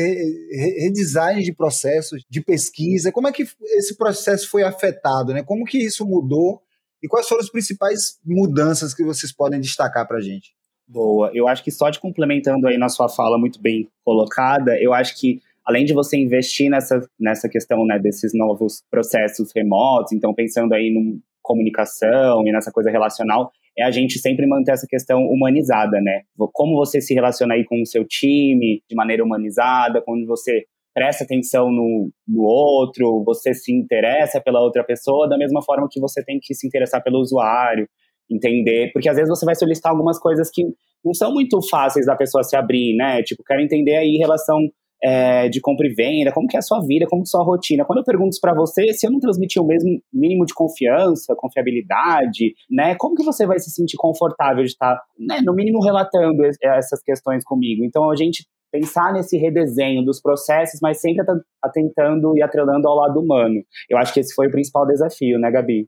redesign 0.81 1.43
de 1.43 1.55
processos, 1.55 2.23
de 2.31 2.41
pesquisa, 2.41 3.13
como 3.13 3.29
é 3.29 3.33
que 3.33 3.45
esse 3.77 3.95
processo 3.97 4.49
foi 4.49 4.63
afetado, 4.63 5.35
né, 5.35 5.43
como 5.43 5.67
que 5.67 5.79
isso 5.79 6.07
mudou 6.07 6.63
e 7.03 7.09
quais 7.09 7.29
foram 7.29 7.41
as 7.41 7.51
principais 7.51 8.19
mudanças 8.25 8.95
que 8.95 9.03
vocês 9.03 9.33
podem 9.33 9.61
destacar 9.61 10.07
para 10.07 10.19
a 10.19 10.21
gente? 10.21 10.53
Boa, 10.87 11.31
eu 11.35 11.49
acho 11.49 11.65
que 11.65 11.71
só 11.71 11.91
de 11.91 11.99
complementando 11.99 12.67
aí 12.67 12.77
na 12.77 12.89
sua 12.89 13.09
fala 13.09 13.39
muito 13.39 13.61
bem 13.61 13.89
colocada, 14.05 14.77
eu 14.81 14.93
acho 14.93 15.19
que 15.19 15.41
além 15.65 15.85
de 15.85 15.95
você 15.95 16.17
investir 16.17 16.71
nessa, 16.71 17.01
nessa 17.19 17.49
questão 17.49 17.85
né, 17.87 17.99
desses 17.99 18.33
novos 18.35 18.83
processos 18.91 19.51
remotos, 19.55 20.13
então 20.13 20.35
pensando 20.35 20.75
aí 20.75 20.89
em 20.89 21.21
comunicação 21.41 22.47
e 22.47 22.53
nessa 22.53 22.71
coisa 22.71 22.91
relacional, 22.91 23.51
é 23.77 23.85
a 23.85 23.91
gente 23.91 24.19
sempre 24.19 24.47
manter 24.47 24.73
essa 24.73 24.87
questão 24.87 25.25
humanizada, 25.27 26.01
né? 26.01 26.23
Como 26.53 26.77
você 26.77 27.01
se 27.01 27.15
relaciona 27.15 27.55
aí 27.55 27.65
com 27.65 27.81
o 27.81 27.87
seu 27.87 28.05
time 28.05 28.83
de 28.89 28.95
maneira 28.95 29.25
humanizada, 29.25 30.03
quando 30.03 30.27
você 30.27 30.67
presta 30.95 31.25
atenção 31.25 31.71
no, 31.71 32.11
no 32.27 32.43
outro, 32.43 33.23
você 33.25 33.55
se 33.55 33.73
interessa 33.73 34.41
pela 34.41 34.61
outra 34.61 34.85
pessoa 34.85 35.29
da 35.29 35.39
mesma 35.39 35.63
forma 35.63 35.89
que 35.91 36.01
você 36.01 36.25
tem 36.25 36.39
que 36.41 36.55
se 36.55 36.67
interessar 36.67 37.03
pelo 37.03 37.19
usuário, 37.19 37.89
entender, 38.31 38.91
porque 38.93 39.09
às 39.09 39.17
vezes 39.17 39.29
você 39.29 39.45
vai 39.45 39.55
solicitar 39.55 39.93
algumas 39.93 40.19
coisas 40.19 40.51
que 40.53 40.63
não 41.05 41.15
são 41.15 41.33
muito 41.33 41.61
fáceis 41.69 42.07
da 42.07 42.17
pessoa 42.17 42.45
se 42.45 42.57
abrir, 42.57 42.97
né? 42.97 43.23
Tipo, 43.23 43.43
quero 43.43 43.61
entender 43.61 43.97
aí 43.97 44.17
relação 44.19 44.59
é, 45.03 45.49
de 45.49 45.61
compra 45.61 45.87
e 45.87 45.93
venda, 45.93 46.33
como 46.33 46.47
que 46.47 46.57
é 46.57 46.61
a 46.61 46.63
sua 46.63 46.81
vida, 46.87 47.07
como 47.09 47.23
que 47.23 47.27
é 47.27 47.31
a 47.31 47.43
sua 47.43 47.45
rotina. 47.45 47.85
Quando 47.85 47.99
eu 47.99 48.05
pergunto 48.05 48.31
isso 48.31 48.41
para 48.41 48.55
você, 48.55 48.93
se 48.93 49.07
eu 49.07 49.11
não 49.11 49.19
transmitir 49.19 49.61
o 49.61 49.67
mesmo 49.67 50.01
mínimo 50.13 50.47
de 50.47 50.55
confiança, 50.55 51.35
confiabilidade, 51.37 52.55
né, 52.71 52.95
como 52.97 53.17
que 53.17 53.25
você 53.25 53.45
vai 53.45 53.59
se 53.59 53.71
sentir 53.71 53.97
confortável 53.97 54.63
de 54.63 54.71
estar, 54.71 55.01
né, 55.19 55.41
no 55.45 55.55
mínimo 55.55 55.83
relatando 55.83 56.45
essas 56.63 57.03
questões 57.03 57.43
comigo? 57.43 57.85
Então 57.85 58.09
a 58.11 58.15
gente 58.15 58.47
pensar 58.73 59.13
nesse 59.13 59.37
redesenho 59.37 60.03
dos 60.03 60.21
processos, 60.21 60.81
mas 60.81 61.01
sempre 61.01 61.25
atentando 61.63 62.37
e 62.37 62.43
atrelando 62.43 62.89
ao 62.89 62.97
lado 62.97 63.21
humano. 63.21 63.63
Eu 63.89 63.99
acho 63.99 64.15
que 64.15 64.21
esse 64.21 64.35
foi 64.35 64.49
o 64.49 64.51
principal 64.51 64.87
desafio, 64.87 65.39
né, 65.39 65.51
Gabi? 65.51 65.87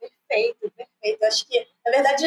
Perfeito, 0.00 0.70
perfeito. 0.70 1.24
Acho 1.24 1.46
que, 1.48 1.66
na 1.84 1.90
verdade, 1.90 2.24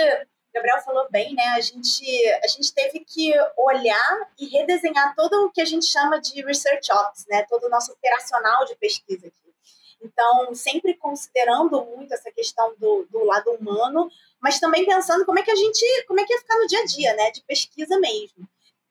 Gabriel 0.54 0.82
falou 0.82 1.08
bem, 1.10 1.34
né? 1.34 1.44
A 1.56 1.62
gente, 1.62 2.06
a 2.44 2.48
gente 2.48 2.74
teve 2.74 3.00
que 3.00 3.34
olhar 3.58 4.30
e 4.38 4.48
redesenhar 4.48 5.16
todo 5.16 5.46
o 5.46 5.52
que 5.52 5.62
a 5.62 5.66
gente 5.66 5.86
chama 5.86 6.20
de 6.20 6.42
research 6.44 6.92
ops, 6.92 7.26
né? 7.30 7.46
Todo 7.50 7.66
o 7.66 7.70
nosso 7.70 7.94
operacional 7.94 8.66
de 8.66 8.76
pesquisa 8.76 9.28
aqui. 9.28 9.56
Então, 10.02 10.54
sempre 10.54 10.94
considerando 10.96 11.84
muito 11.86 12.14
essa 12.14 12.32
questão 12.32 12.76
do, 12.78 13.08
do 13.10 13.24
lado 13.24 13.52
humano, 13.52 14.10
mas 14.42 14.60
também 14.60 14.86
pensando 14.86 15.26
como 15.26 15.40
é 15.40 15.44
que 15.44 15.50
a 15.50 15.56
gente, 15.56 16.06
como 16.08 16.20
é 16.20 16.26
que 16.26 16.34
ia 16.34 16.40
ficar 16.40 16.60
no 16.60 16.68
dia 16.68 16.80
a 16.80 16.86
dia, 16.86 17.14
né? 17.16 17.32
De 17.32 17.42
pesquisa 17.42 17.98
mesmo. 18.00 18.48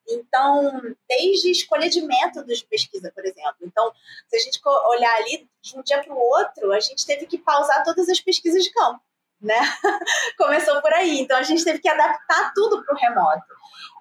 Então, 0.08 0.94
desde 1.08 1.50
escolha 1.50 1.88
de 1.88 2.02
métodos 2.02 2.58
de 2.58 2.66
pesquisa, 2.66 3.10
por 3.14 3.24
exemplo. 3.24 3.56
Então, 3.62 3.92
se 4.28 4.36
a 4.36 4.40
gente 4.40 4.60
olhar 4.64 5.14
ali 5.16 5.48
de 5.62 5.78
um 5.78 5.82
dia 5.82 6.02
para 6.02 6.12
o 6.12 6.18
outro, 6.18 6.72
a 6.72 6.80
gente 6.80 7.06
teve 7.06 7.26
que 7.26 7.38
pausar 7.38 7.82
todas 7.84 8.08
as 8.08 8.20
pesquisas 8.20 8.62
de 8.62 8.70
campo 8.70 9.00
né? 9.44 9.60
Começou 10.38 10.80
por 10.80 10.92
aí. 10.92 11.20
Então 11.20 11.36
a 11.36 11.42
gente 11.42 11.62
teve 11.62 11.78
que 11.78 11.88
adaptar 11.88 12.52
tudo 12.54 12.82
para 12.82 12.94
o 12.94 12.98
remoto. 12.98 13.44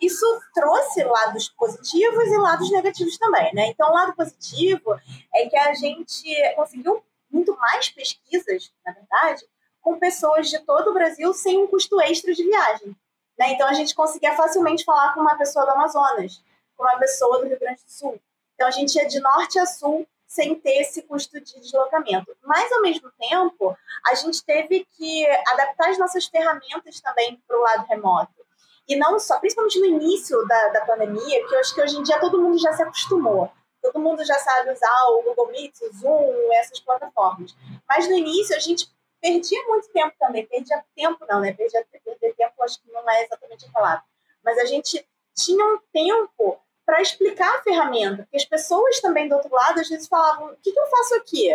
Isso 0.01 0.25
trouxe 0.53 1.03
lados 1.03 1.49
positivos 1.49 2.27
e 2.27 2.37
lados 2.37 2.71
negativos 2.71 3.17
também, 3.17 3.53
né? 3.53 3.67
Então, 3.67 3.89
o 3.89 3.93
lado 3.93 4.15
positivo 4.15 4.99
é 5.33 5.47
que 5.47 5.55
a 5.55 5.73
gente 5.73 6.55
conseguiu 6.55 7.03
muito 7.31 7.55
mais 7.57 7.89
pesquisas, 7.89 8.71
na 8.85 8.91
verdade, 8.91 9.45
com 9.81 9.99
pessoas 9.99 10.49
de 10.49 10.59
todo 10.59 10.89
o 10.89 10.93
Brasil 10.93 11.33
sem 11.33 11.57
um 11.57 11.67
custo 11.67 12.01
extra 12.01 12.33
de 12.33 12.43
viagem. 12.43 12.95
Né? 13.37 13.53
Então, 13.53 13.67
a 13.67 13.73
gente 13.73 13.95
conseguia 13.95 14.35
facilmente 14.35 14.83
falar 14.83 15.13
com 15.13 15.21
uma 15.21 15.35
pessoa 15.35 15.65
do 15.65 15.71
Amazonas, 15.71 16.43
com 16.75 16.83
uma 16.83 16.97
pessoa 16.97 17.39
do 17.39 17.47
Rio 17.47 17.59
Grande 17.59 17.83
do 17.83 17.91
Sul. 17.91 18.19
Então, 18.55 18.67
a 18.67 18.71
gente 18.71 18.95
ia 18.95 19.07
de 19.07 19.19
norte 19.19 19.59
a 19.59 19.65
sul 19.65 20.07
sem 20.27 20.55
ter 20.55 20.81
esse 20.81 21.03
custo 21.03 21.39
de 21.39 21.59
deslocamento. 21.59 22.35
Mas, 22.43 22.71
ao 22.71 22.81
mesmo 22.81 23.11
tempo, 23.19 23.77
a 24.07 24.15
gente 24.15 24.43
teve 24.43 24.85
que 24.97 25.27
adaptar 25.47 25.89
as 25.89 25.97
nossas 25.99 26.25
ferramentas 26.25 26.99
também 27.01 27.41
para 27.47 27.57
o 27.57 27.61
lado 27.61 27.85
remoto. 27.85 28.43
E 28.87 28.95
não 28.95 29.19
só, 29.19 29.39
principalmente 29.39 29.79
no 29.79 29.85
início 29.85 30.45
da, 30.45 30.69
da 30.69 30.85
pandemia, 30.85 31.47
que 31.47 31.55
eu 31.55 31.59
acho 31.59 31.73
que 31.73 31.81
hoje 31.81 31.97
em 31.97 32.03
dia 32.03 32.19
todo 32.19 32.41
mundo 32.41 32.59
já 32.59 32.73
se 32.73 32.81
acostumou. 32.81 33.49
Todo 33.81 33.99
mundo 33.99 34.25
já 34.25 34.35
sabe 34.39 34.71
usar 34.71 35.07
o 35.09 35.23
Google 35.23 35.51
Meet, 35.51 35.81
o 35.81 35.93
Zoom, 35.93 36.53
essas 36.53 36.79
plataformas. 36.79 37.55
Mas 37.87 38.07
no 38.07 38.15
início 38.15 38.55
a 38.55 38.59
gente 38.59 38.89
perdia 39.23 39.63
muito 39.67 39.87
tempo 39.87 40.13
também. 40.19 40.45
Perdia 40.45 40.83
tempo, 40.93 41.25
não, 41.29 41.39
né? 41.39 41.53
Perdia, 41.53 41.85
perder 41.89 42.35
tempo, 42.35 42.61
acho 42.61 42.81
que 42.81 42.91
não 42.91 43.09
é 43.09 43.23
exatamente 43.23 43.65
a 43.65 43.71
palavra. 43.71 44.03
Mas 44.43 44.57
a 44.57 44.65
gente 44.65 45.07
tinha 45.33 45.65
um 45.65 45.79
tempo 45.93 46.59
para 46.85 47.01
explicar 47.01 47.55
a 47.55 47.63
ferramenta, 47.63 48.23
porque 48.23 48.35
as 48.35 48.43
pessoas 48.43 48.99
também 48.99 49.29
do 49.29 49.35
outro 49.35 49.55
lado 49.55 49.79
às 49.79 49.87
vezes 49.87 50.09
falavam: 50.09 50.51
o 50.51 50.57
que, 50.57 50.73
que 50.73 50.79
eu 50.79 50.87
faço 50.87 51.15
aqui? 51.15 51.49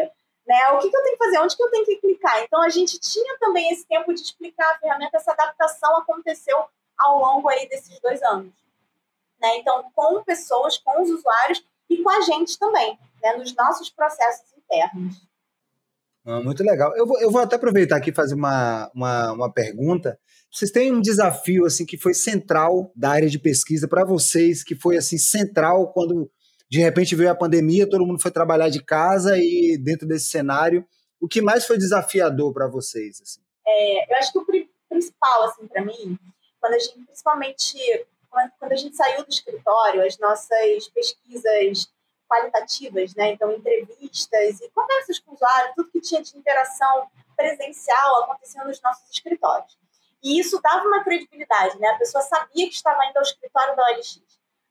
Né? 0.46 0.68
O 0.72 0.78
que, 0.78 0.88
que 0.88 0.96
eu 0.96 1.02
tenho 1.02 1.18
que 1.18 1.24
fazer? 1.24 1.38
Onde 1.40 1.56
que 1.56 1.62
eu 1.62 1.70
tenho 1.70 1.84
que 1.84 1.96
clicar? 1.96 2.42
Então 2.42 2.62
a 2.62 2.70
gente 2.70 2.98
tinha 2.98 3.38
também 3.38 3.70
esse 3.70 3.86
tempo 3.86 4.14
de 4.14 4.22
explicar 4.22 4.72
a 4.72 4.78
ferramenta, 4.78 5.18
essa 5.18 5.32
adaptação 5.32 5.98
aconteceu 5.98 6.64
ao 6.96 7.18
longo 7.18 7.50
aí 7.50 7.68
desses 7.68 8.00
dois 8.00 8.22
anos. 8.22 8.54
Né? 9.38 9.58
Então, 9.58 9.90
com 9.94 10.24
pessoas, 10.24 10.78
com 10.78 11.02
os 11.02 11.10
usuários 11.10 11.62
e 11.90 12.02
com 12.02 12.10
a 12.10 12.22
gente 12.22 12.58
também, 12.58 12.98
né? 13.22 13.34
nos 13.34 13.54
nossos 13.54 13.90
processos 13.90 14.50
internos. 14.56 15.27
Ah, 16.28 16.42
muito 16.42 16.62
legal. 16.62 16.94
Eu 16.94 17.06
vou, 17.06 17.18
eu 17.20 17.30
vou 17.30 17.40
até 17.40 17.56
aproveitar 17.56 17.96
aqui 17.96 18.10
e 18.10 18.14
fazer 18.14 18.34
uma, 18.34 18.90
uma, 18.94 19.32
uma 19.32 19.50
pergunta. 19.50 20.20
Vocês 20.52 20.70
têm 20.70 20.92
um 20.92 21.00
desafio 21.00 21.64
assim 21.64 21.86
que 21.86 21.96
foi 21.96 22.12
central 22.12 22.92
da 22.94 23.12
área 23.12 23.30
de 23.30 23.38
pesquisa 23.38 23.88
para 23.88 24.04
vocês, 24.04 24.62
que 24.62 24.74
foi 24.74 24.98
assim 24.98 25.16
central 25.16 25.90
quando 25.90 26.30
de 26.70 26.80
repente 26.80 27.16
veio 27.16 27.30
a 27.30 27.34
pandemia, 27.34 27.88
todo 27.88 28.04
mundo 28.04 28.20
foi 28.20 28.30
trabalhar 28.30 28.68
de 28.68 28.84
casa 28.84 29.38
e 29.38 29.78
dentro 29.82 30.06
desse 30.06 30.26
cenário, 30.26 30.86
o 31.18 31.26
que 31.26 31.40
mais 31.40 31.66
foi 31.66 31.78
desafiador 31.78 32.52
para 32.52 32.68
vocês? 32.68 33.22
Assim? 33.22 33.40
É, 33.66 34.12
eu 34.12 34.18
acho 34.18 34.30
que 34.30 34.38
o 34.38 34.46
principal 34.86 35.44
assim 35.44 35.66
para 35.66 35.82
mim, 35.82 36.18
quando 36.60 36.74
a 36.74 36.78
gente 36.78 37.06
principalmente 37.06 37.78
quando 38.60 38.72
a 38.72 38.76
gente 38.76 38.94
saiu 38.94 39.24
do 39.24 39.30
escritório, 39.30 40.04
as 40.04 40.18
nossas 40.18 40.88
pesquisas 40.94 41.88
qualitativas, 42.28 43.14
né? 43.14 43.32
Então, 43.32 43.50
entrevistas 43.52 44.60
e 44.60 44.70
conversas 44.70 45.18
com 45.18 45.32
usuários, 45.32 45.74
tudo 45.74 45.90
que 45.90 46.00
tinha 46.00 46.22
de 46.22 46.36
interação 46.36 47.08
presencial 47.36 48.24
acontecendo 48.24 48.66
nos 48.66 48.80
nossos 48.82 49.10
escritórios. 49.10 49.78
E 50.22 50.38
isso 50.38 50.60
dava 50.60 50.86
uma 50.86 51.02
credibilidade, 51.04 51.78
né? 51.78 51.88
A 51.88 51.98
pessoa 51.98 52.22
sabia 52.22 52.68
que 52.68 52.74
estava 52.74 53.04
indo 53.06 53.16
ao 53.16 53.22
escritório 53.22 53.76
da 53.76 53.84
OLX. 53.84 54.20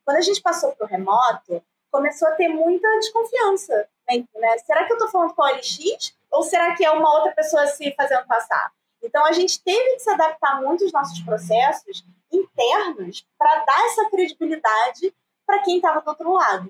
Quando 0.05 0.17
a 0.17 0.21
gente 0.21 0.41
passou 0.41 0.73
para 0.73 0.85
o 0.85 0.89
remoto, 0.89 1.63
começou 1.89 2.27
a 2.27 2.31
ter 2.31 2.49
muita 2.49 2.87
desconfiança. 2.99 3.89
Né? 4.35 4.57
Será 4.65 4.85
que 4.85 4.93
eu 4.93 4.97
estou 4.97 5.09
falando 5.09 5.33
com 5.33 5.43
a 5.43 5.51
OLX? 5.51 6.15
Ou 6.31 6.43
será 6.43 6.75
que 6.75 6.85
é 6.85 6.91
uma 6.91 7.13
outra 7.15 7.31
pessoa 7.31 7.65
se 7.67 7.93
fazendo 7.95 8.25
passar? 8.27 8.71
Então, 9.01 9.25
a 9.25 9.31
gente 9.31 9.61
teve 9.63 9.95
que 9.95 9.99
se 9.99 10.09
adaptar 10.09 10.61
muito 10.61 10.83
aos 10.83 10.91
nossos 10.91 11.19
processos 11.21 12.05
internos 12.31 13.25
para 13.37 13.63
dar 13.63 13.85
essa 13.85 14.09
credibilidade 14.09 15.15
para 15.45 15.59
quem 15.59 15.77
estava 15.77 16.01
do 16.01 16.09
outro 16.09 16.33
lado. 16.33 16.69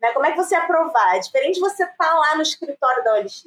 Né? 0.00 0.12
Como 0.12 0.26
é 0.26 0.32
que 0.32 0.36
você 0.36 0.54
aprovar? 0.54 1.16
É 1.16 1.20
diferente 1.20 1.54
de 1.54 1.60
você 1.60 1.84
estar 1.84 1.96
tá 1.96 2.14
lá 2.14 2.36
no 2.36 2.42
escritório 2.42 3.04
da 3.04 3.14
OLX. 3.14 3.44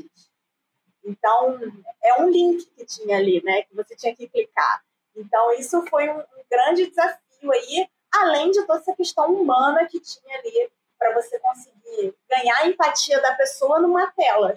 Então, 1.05 1.59
é 2.03 2.21
um 2.21 2.29
link 2.29 2.65
que 2.77 2.85
tinha 2.85 3.17
ali, 3.17 3.43
né? 3.43 3.63
Que 3.63 3.75
você 3.75 3.95
tinha 3.95 4.15
que 4.15 4.27
clicar. 4.27 4.83
Então, 5.15 5.51
isso 5.53 5.83
foi 5.87 6.09
um, 6.09 6.19
um 6.19 6.43
grande 6.49 6.87
desafio 6.87 7.51
aí, 7.51 7.87
além 8.13 8.51
de 8.51 8.65
toda 8.65 8.79
essa 8.79 8.95
questão 8.95 9.33
humana 9.33 9.85
que 9.85 9.99
tinha 9.99 10.37
ali 10.37 10.69
para 10.97 11.13
você 11.13 11.37
conseguir 11.39 12.15
ganhar 12.29 12.57
a 12.59 12.67
empatia 12.67 13.21
da 13.21 13.35
pessoa 13.35 13.79
numa 13.79 14.07
tela. 14.11 14.55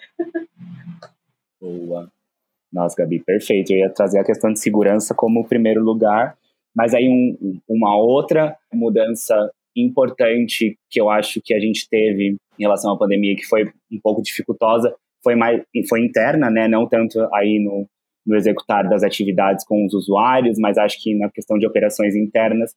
Boa. 1.61 2.11
Nossa, 2.73 2.95
Gabi, 2.97 3.23
perfeito. 3.23 3.73
Eu 3.73 3.79
ia 3.79 3.93
trazer 3.93 4.21
a 4.21 4.25
questão 4.25 4.53
de 4.53 4.61
segurança 4.61 5.15
como 5.15 5.49
primeiro 5.49 5.83
lugar, 5.83 6.38
mas 6.75 6.95
aí 6.95 7.09
um, 7.09 7.61
uma 7.69 7.97
outra 7.97 8.57
mudança 8.73 9.35
importante 9.76 10.78
que 10.90 11.00
eu 11.00 11.11
acho 11.11 11.40
que 11.45 11.54
a 11.54 11.61
gente 11.61 11.88
teve 11.88 12.37
em 12.59 12.62
relação 12.62 12.92
à 12.92 12.99
pandemia, 12.99 13.37
que 13.37 13.45
foi 13.45 13.64
um 13.92 14.00
pouco 14.02 14.23
dificultosa, 14.23 14.95
foi 15.23 15.35
mais 15.35 15.62
foi 15.88 16.00
interna, 16.00 16.50
né? 16.50 16.66
Não 16.66 16.88
tanto 16.88 17.18
aí 17.35 17.59
no, 17.59 17.87
no 18.26 18.37
executar 18.37 18.88
das 18.88 19.02
atividades 19.02 19.64
com 19.64 19.85
os 19.85 19.95
usuários, 19.95 20.59
mas 20.59 20.78
acho 20.78 21.00
que 21.02 21.14
na 21.14 21.30
questão 21.30 21.59
de 21.59 21.66
operações 21.66 22.14
internas, 22.14 22.73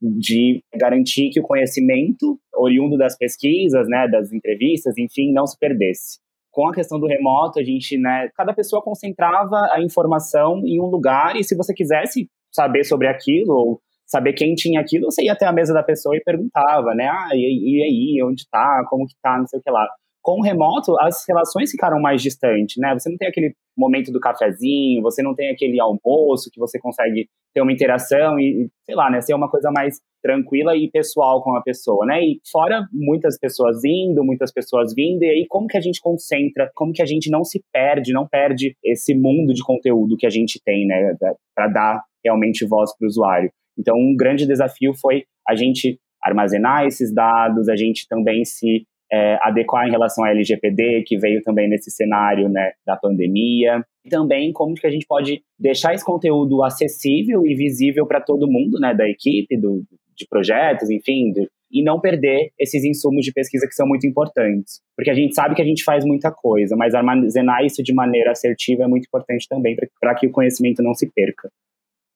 de 0.00 0.62
garantir 0.74 1.30
que 1.30 1.40
o 1.40 1.42
conhecimento 1.42 2.38
oriundo 2.54 2.96
das 2.96 3.16
pesquisas, 3.16 3.88
né, 3.88 4.06
das 4.08 4.32
entrevistas, 4.32 4.98
enfim, 4.98 5.32
não 5.32 5.46
se 5.46 5.58
perdesse. 5.58 6.18
Com 6.50 6.68
a 6.68 6.74
questão 6.74 7.00
do 7.00 7.06
remoto, 7.06 7.58
a 7.58 7.64
gente, 7.64 7.98
né, 7.98 8.28
cada 8.36 8.52
pessoa 8.52 8.82
concentrava 8.82 9.56
a 9.72 9.82
informação 9.82 10.62
em 10.64 10.80
um 10.80 10.86
lugar 10.86 11.36
e 11.36 11.44
se 11.44 11.56
você 11.56 11.72
quisesse 11.72 12.28
saber 12.52 12.84
sobre 12.84 13.08
aquilo 13.08 13.52
ou 13.52 13.80
saber 14.06 14.32
quem 14.34 14.54
tinha 14.54 14.80
aquilo, 14.80 15.10
você 15.10 15.24
ia 15.24 15.32
até 15.32 15.46
a 15.46 15.52
mesa 15.52 15.72
da 15.72 15.82
pessoa 15.82 16.16
e 16.16 16.22
perguntava, 16.22 16.94
né? 16.94 17.08
Ah, 17.08 17.30
e, 17.32 17.38
e 17.38 17.82
aí, 17.82 18.22
onde 18.22 18.48
tá? 18.50 18.84
Como 18.88 19.06
que 19.06 19.14
tá? 19.22 19.38
Não 19.38 19.46
sei 19.46 19.58
o 19.58 19.62
que 19.62 19.70
lá. 19.70 19.86
Com 20.22 20.40
o 20.40 20.42
remoto, 20.42 20.98
as 21.00 21.24
relações 21.28 21.70
ficaram 21.70 22.00
mais 22.00 22.22
distantes, 22.22 22.76
né? 22.78 22.94
Você 22.94 23.10
não 23.10 23.16
tem 23.16 23.28
aquele 23.28 23.54
momento 23.76 24.10
do 24.10 24.20
cafezinho, 24.20 25.02
você 25.02 25.22
não 25.22 25.34
tem 25.34 25.50
aquele 25.50 25.78
almoço 25.80 26.50
que 26.50 26.58
você 26.58 26.78
consegue 26.78 27.28
ter 27.52 27.60
uma 27.60 27.72
interação 27.72 28.38
e, 28.38 28.68
sei 28.84 28.94
lá, 28.94 29.10
né? 29.10 29.20
Ser 29.20 29.34
uma 29.34 29.50
coisa 29.50 29.70
mais 29.70 30.00
tranquila 30.22 30.74
e 30.74 30.90
pessoal 30.90 31.42
com 31.42 31.54
a 31.54 31.62
pessoa, 31.62 32.06
né? 32.06 32.20
E 32.22 32.40
fora 32.50 32.86
muitas 32.90 33.38
pessoas 33.38 33.84
indo, 33.84 34.24
muitas 34.24 34.50
pessoas 34.50 34.94
vindo, 34.94 35.22
e 35.22 35.28
aí 35.28 35.46
como 35.46 35.66
que 35.66 35.76
a 35.76 35.80
gente 35.80 36.00
concentra, 36.00 36.70
como 36.74 36.92
que 36.92 37.02
a 37.02 37.06
gente 37.06 37.30
não 37.30 37.44
se 37.44 37.62
perde, 37.70 38.12
não 38.12 38.26
perde 38.26 38.74
esse 38.82 39.14
mundo 39.14 39.52
de 39.52 39.62
conteúdo 39.62 40.16
que 40.16 40.26
a 40.26 40.30
gente 40.30 40.58
tem, 40.64 40.86
né? 40.86 41.14
Para 41.54 41.68
dar 41.68 42.02
realmente 42.24 42.66
voz 42.66 42.96
para 42.96 43.04
o 43.04 43.08
usuário. 43.08 43.50
Então, 43.78 43.96
um 43.96 44.16
grande 44.16 44.46
desafio 44.46 44.94
foi 44.94 45.24
a 45.48 45.54
gente 45.54 45.98
armazenar 46.22 46.86
esses 46.86 47.12
dados, 47.12 47.68
a 47.68 47.76
gente 47.76 48.08
também 48.08 48.44
se 48.44 48.86
é, 49.12 49.38
adequar 49.42 49.86
em 49.86 49.90
relação 49.90 50.24
à 50.24 50.30
LGPD, 50.30 51.04
que 51.06 51.18
veio 51.18 51.42
também 51.42 51.68
nesse 51.68 51.90
cenário 51.90 52.48
né, 52.48 52.72
da 52.86 52.96
pandemia. 52.96 53.84
E 54.04 54.08
também 54.08 54.52
como 54.52 54.74
que 54.74 54.86
a 54.86 54.90
gente 54.90 55.06
pode 55.06 55.42
deixar 55.58 55.94
esse 55.94 56.04
conteúdo 56.04 56.62
acessível 56.62 57.46
e 57.46 57.54
visível 57.54 58.06
para 58.06 58.20
todo 58.20 58.50
mundo, 58.50 58.80
né, 58.80 58.94
da 58.94 59.08
equipe, 59.08 59.56
do, 59.56 59.84
de 60.16 60.26
projetos, 60.28 60.90
enfim, 60.90 61.32
e 61.70 61.82
não 61.82 62.00
perder 62.00 62.52
esses 62.58 62.84
insumos 62.84 63.24
de 63.24 63.32
pesquisa 63.32 63.66
que 63.66 63.74
são 63.74 63.86
muito 63.86 64.06
importantes. 64.06 64.80
Porque 64.96 65.10
a 65.10 65.14
gente 65.14 65.34
sabe 65.34 65.54
que 65.54 65.62
a 65.62 65.66
gente 65.66 65.84
faz 65.84 66.04
muita 66.04 66.30
coisa, 66.30 66.74
mas 66.76 66.94
armazenar 66.94 67.64
isso 67.64 67.82
de 67.82 67.92
maneira 67.92 68.30
assertiva 68.30 68.84
é 68.84 68.88
muito 68.88 69.06
importante 69.06 69.46
também 69.48 69.76
para 70.00 70.14
que 70.14 70.26
o 70.26 70.30
conhecimento 70.30 70.82
não 70.82 70.94
se 70.94 71.10
perca 71.12 71.50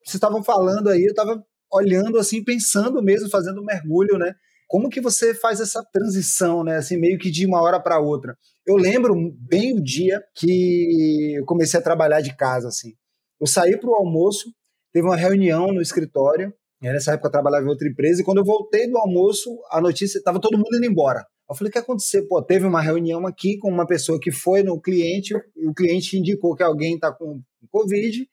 vocês 0.09 0.15
estavam 0.15 0.43
falando 0.43 0.89
aí, 0.89 1.05
eu 1.05 1.11
estava 1.11 1.43
olhando 1.73 2.19
assim, 2.19 2.43
pensando 2.43 3.03
mesmo, 3.03 3.29
fazendo 3.29 3.61
um 3.61 3.65
mergulho, 3.65 4.17
né? 4.19 4.35
Como 4.67 4.89
que 4.89 5.01
você 5.01 5.35
faz 5.35 5.61
essa 5.61 5.83
transição, 5.93 6.63
né? 6.65 6.77
Assim, 6.77 6.99
meio 6.99 7.19
que 7.19 7.31
de 7.31 7.47
uma 7.47 7.63
hora 7.63 7.81
para 7.81 8.01
outra. 8.01 8.37
Eu 8.67 8.77
lembro 8.77 9.15
bem 9.39 9.75
o 9.75 9.83
dia 9.83 10.23
que 10.35 11.35
eu 11.37 11.45
comecei 11.45 11.79
a 11.81 11.83
trabalhar 11.83 12.21
de 12.21 12.37
casa, 12.37 12.69
assim. 12.69 12.93
Eu 13.41 13.47
saí 13.47 13.79
para 13.79 13.89
o 13.89 13.95
almoço, 13.95 14.51
teve 14.93 15.07
uma 15.07 15.17
reunião 15.17 15.73
no 15.73 15.81
escritório, 15.81 16.53
nessa 16.83 17.13
época 17.13 17.29
eu 17.29 17.33
trabalhava 17.33 17.65
em 17.65 17.71
outra 17.71 17.89
empresa, 17.89 18.21
e 18.21 18.25
quando 18.25 18.39
eu 18.39 18.45
voltei 18.45 18.89
do 18.89 18.99
almoço, 18.99 19.51
a 19.71 19.81
notícia, 19.81 20.19
estava 20.19 20.41
todo 20.41 20.57
mundo 20.57 20.77
indo 20.77 20.87
embora. 20.87 21.25
Eu 21.49 21.55
falei, 21.55 21.71
o 21.71 21.73
que 21.73 21.79
aconteceu? 21.79 22.27
Pô, 22.29 22.43
teve 22.43 22.67
uma 22.67 22.83
reunião 22.83 23.27
aqui 23.27 23.57
com 23.59 23.71
uma 23.71 23.87
pessoa 23.87 24.21
que 24.21 24.31
foi 24.31 24.63
no 24.63 24.81
cliente, 24.81 25.35
e 25.57 25.67
o 25.67 25.73
cliente 25.73 26.19
indicou 26.19 26.55
que 26.55 26.63
alguém 26.63 26.95
está 26.95 27.11
com 27.11 27.41
Covid, 27.71 28.29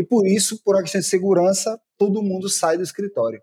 e 0.00 0.04
por 0.04 0.26
isso, 0.26 0.62
por 0.64 0.74
uma 0.74 0.82
questão 0.82 1.00
de 1.00 1.06
segurança, 1.06 1.78
todo 1.98 2.22
mundo 2.22 2.48
sai 2.48 2.76
do 2.76 2.82
escritório. 2.82 3.40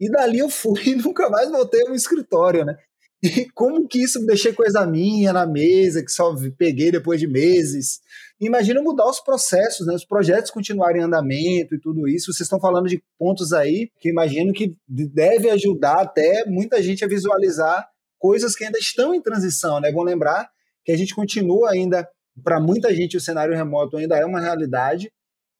E 0.00 0.10
dali 0.10 0.38
eu 0.38 0.48
fui 0.48 0.90
e 0.90 0.94
nunca 0.96 1.28
mais 1.28 1.50
voltei 1.50 1.86
ao 1.86 1.94
escritório, 1.94 2.64
né? 2.64 2.76
E 3.22 3.48
como 3.54 3.88
que 3.88 4.02
isso 4.02 4.24
deixei 4.26 4.52
coisa 4.52 4.86
minha 4.86 5.32
na 5.32 5.46
mesa, 5.46 6.04
que 6.04 6.10
só 6.10 6.34
peguei 6.56 6.90
depois 6.90 7.18
de 7.18 7.26
meses. 7.26 8.00
Imagina 8.38 8.82
mudar 8.82 9.08
os 9.08 9.20
processos, 9.20 9.86
né? 9.86 9.94
Os 9.94 10.04
projetos 10.04 10.50
continuarem 10.50 11.00
em 11.00 11.04
andamento 11.04 11.74
e 11.74 11.80
tudo 11.80 12.06
isso. 12.06 12.26
Vocês 12.26 12.46
estão 12.46 12.60
falando 12.60 12.88
de 12.88 13.02
pontos 13.18 13.52
aí 13.52 13.90
que 13.98 14.10
imagino 14.10 14.52
que 14.52 14.76
deve 14.86 15.48
ajudar 15.50 16.02
até 16.02 16.44
muita 16.46 16.82
gente 16.82 17.04
a 17.04 17.08
visualizar 17.08 17.88
coisas 18.18 18.54
que 18.54 18.64
ainda 18.64 18.78
estão 18.78 19.14
em 19.14 19.22
transição, 19.22 19.80
né? 19.80 19.88
É 19.88 19.92
bom 19.92 20.02
lembrar 20.02 20.48
que 20.84 20.92
a 20.92 20.96
gente 20.96 21.14
continua 21.14 21.70
ainda, 21.70 22.06
para 22.44 22.60
muita 22.60 22.94
gente, 22.94 23.16
o 23.16 23.20
cenário 23.20 23.54
remoto 23.54 23.96
ainda 23.96 24.16
é 24.16 24.24
uma 24.24 24.40
realidade, 24.40 25.10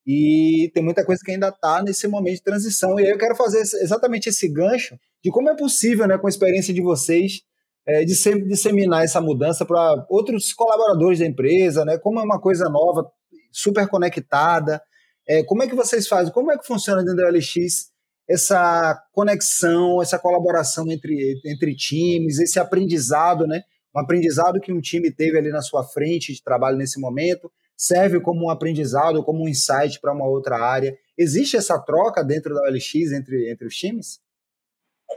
e 0.06 0.70
tem 0.72 0.82
muita 0.84 1.04
coisa 1.04 1.20
que 1.24 1.32
ainda 1.32 1.48
está 1.48 1.82
nesse 1.82 2.06
momento 2.06 2.36
de 2.36 2.42
transição. 2.42 2.98
E 3.00 3.04
aí 3.04 3.10
eu 3.10 3.18
quero 3.18 3.34
fazer 3.34 3.60
exatamente 3.60 4.28
esse 4.28 4.48
gancho 4.48 4.96
de 5.22 5.30
como 5.30 5.50
é 5.50 5.56
possível, 5.56 6.06
né, 6.06 6.16
com 6.16 6.26
a 6.26 6.30
experiência 6.30 6.72
de 6.72 6.80
vocês, 6.80 7.40
é, 7.86 8.04
de 8.04 8.14
sempre 8.14 8.48
disseminar 8.48 9.04
essa 9.04 9.20
mudança 9.20 9.64
para 9.64 10.06
outros 10.08 10.52
colaboradores 10.52 11.18
da 11.18 11.26
empresa, 11.26 11.84
né? 11.84 11.98
Como 11.98 12.18
é 12.18 12.22
uma 12.22 12.40
coisa 12.40 12.68
nova, 12.68 13.08
super 13.52 13.88
conectada. 13.88 14.82
É, 15.26 15.42
como 15.44 15.62
é 15.62 15.68
que 15.68 15.74
vocês 15.74 16.06
fazem? 16.06 16.32
Como 16.32 16.50
é 16.50 16.58
que 16.58 16.66
funciona 16.66 17.02
dentro 17.02 17.16
da 17.16 17.30
LX 17.30 17.90
essa 18.28 19.00
conexão, 19.12 20.02
essa 20.02 20.18
colaboração 20.18 20.90
entre, 20.90 21.40
entre 21.44 21.76
times, 21.76 22.40
esse 22.40 22.58
aprendizado, 22.58 23.46
né? 23.46 23.62
Um 23.94 24.00
aprendizado 24.00 24.60
que 24.60 24.72
um 24.72 24.80
time 24.80 25.10
teve 25.12 25.38
ali 25.38 25.50
na 25.50 25.62
sua 25.62 25.84
frente 25.84 26.32
de 26.32 26.42
trabalho 26.42 26.76
nesse 26.76 27.00
momento, 27.00 27.50
serve 27.76 28.20
como 28.20 28.46
um 28.46 28.50
aprendizado, 28.50 29.22
como 29.22 29.44
um 29.44 29.48
insight 29.48 30.00
para 30.00 30.12
uma 30.12 30.26
outra 30.26 30.56
área. 30.56 30.98
Existe 31.16 31.56
essa 31.56 31.78
troca 31.78 32.24
dentro 32.24 32.54
da 32.54 32.62
OLX 32.62 33.12
entre, 33.12 33.50
entre 33.50 33.66
os 33.66 33.76
times? 33.76 34.20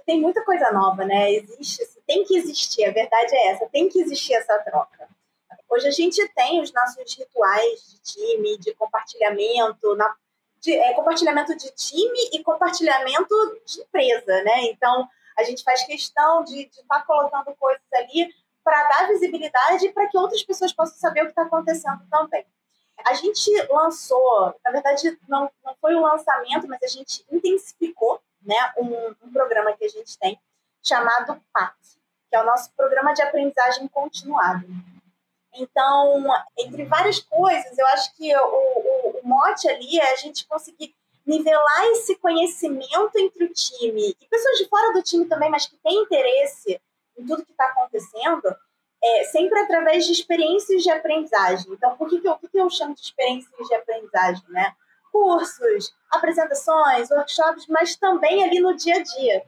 Tem 0.06 0.19
muita 0.19 0.43
coisa 0.43 0.72
nova, 0.72 1.06
né? 1.06 1.32
Existe, 1.34 1.84
tem 2.06 2.24
que 2.24 2.38
existir, 2.38 2.86
a 2.86 2.91
verdade 2.91 3.34
é 3.34 3.48
essa, 3.50 3.69
tem 3.69 3.88
que 3.88 4.00
existir 4.02 4.34
essa 4.34 4.58
troca. 4.60 5.08
Hoje 5.69 5.88
a 5.88 5.91
gente 5.91 6.28
tem 6.30 6.62
os 6.62 6.74
nossos 6.74 7.15
rituais 7.15 7.91
de 7.91 8.13
time, 8.13 8.58
de 8.58 8.74
compartilhamento, 8.74 9.95
na, 9.95 10.15
de, 10.60 10.74
é, 10.74 10.93
compartilhamento 10.93 11.56
de 11.56 11.72
time 11.72 12.30
e 12.34 12.43
compartilhamento 12.43 13.36
de 13.65 13.82
empresa, 13.82 14.43
né? 14.43 14.63
Então, 14.63 15.08
a 15.38 15.43
gente 15.43 15.63
faz 15.63 15.84
questão 15.84 16.43
de 16.43 16.63
estar 16.63 16.84
tá 16.88 17.06
colocando 17.06 17.56
coisas 17.56 17.82
ali 17.93 18.34
para 18.69 18.88
dar 18.88 19.08
visibilidade 19.08 19.89
para 19.89 20.08
que 20.08 20.15
outras 20.15 20.43
pessoas 20.43 20.71
possam 20.71 20.95
saber 20.97 21.21
o 21.21 21.25
que 21.25 21.32
está 21.32 21.41
acontecendo 21.41 22.01
também. 22.08 22.45
A 23.03 23.15
gente 23.15 23.49
lançou, 23.67 24.53
na 24.63 24.69
verdade, 24.69 25.17
não, 25.27 25.49
não 25.65 25.75
foi 25.82 25.95
o 25.95 25.99
um 25.99 26.01
lançamento, 26.03 26.67
mas 26.67 26.84
a 26.84 26.88
gente 26.88 27.25
intensificou 27.32 28.21
né, 28.43 28.55
um, 28.77 29.15
um 29.23 29.34
programa 29.34 29.73
que 29.73 29.86
a 29.86 29.89
gente 29.89 30.19
tem 30.19 30.39
chamado 30.84 31.41
PAT, 31.51 31.75
que 32.29 32.36
é 32.36 32.41
o 32.41 32.45
nosso 32.45 32.71
programa 32.73 33.12
de 33.13 33.23
aprendizagem 33.23 33.88
continuada. 33.88 34.63
Então, 35.55 36.25
entre 36.55 36.86
várias 36.86 37.19
coisas, 37.21 37.75
eu 37.75 37.88
acho 37.88 38.15
que 38.15 38.36
o, 38.36 38.45
o, 38.45 39.19
o 39.19 39.27
mote 39.27 39.67
ali 39.67 39.99
é 39.99 40.13
a 40.13 40.15
gente 40.15 40.45
conseguir 40.45 40.93
nivelar 41.25 41.86
esse 41.93 42.15
conhecimento 42.17 43.17
entre 43.17 43.45
o 43.45 43.53
time 43.53 44.15
e 44.19 44.27
pessoas 44.27 44.60
de 44.60 44.67
fora 44.67 44.93
do 44.93 45.01
time 45.01 45.25
também, 45.25 45.49
mas 45.49 45.65
que 45.65 45.77
têm 45.77 46.03
interesse 46.03 46.79
em 47.19 47.25
tudo 47.25 47.45
que 47.45 47.51
está 47.51 47.65
acontecendo, 47.65 48.55
é, 49.03 49.23
sempre 49.25 49.60
através 49.60 50.05
de 50.05 50.12
experiências 50.12 50.84
de 50.84 50.91
aprendizagem. 50.91 51.71
Então, 51.71 51.95
por 51.97 52.10
que, 52.10 52.19
que, 52.19 52.27
eu, 52.27 52.38
que, 52.38 52.47
que 52.47 52.58
eu 52.58 52.69
chamo 52.69 52.93
de 52.95 53.01
experiências 53.01 53.67
de 53.67 53.75
aprendizagem? 53.75 54.43
Né? 54.49 54.73
Cursos, 55.12 55.93
apresentações, 56.12 57.10
workshops, 57.10 57.65
mas 57.67 57.95
também 57.95 58.43
ali 58.43 58.60
no 58.60 58.75
dia 58.75 58.95
a 58.95 59.03
dia. 59.03 59.43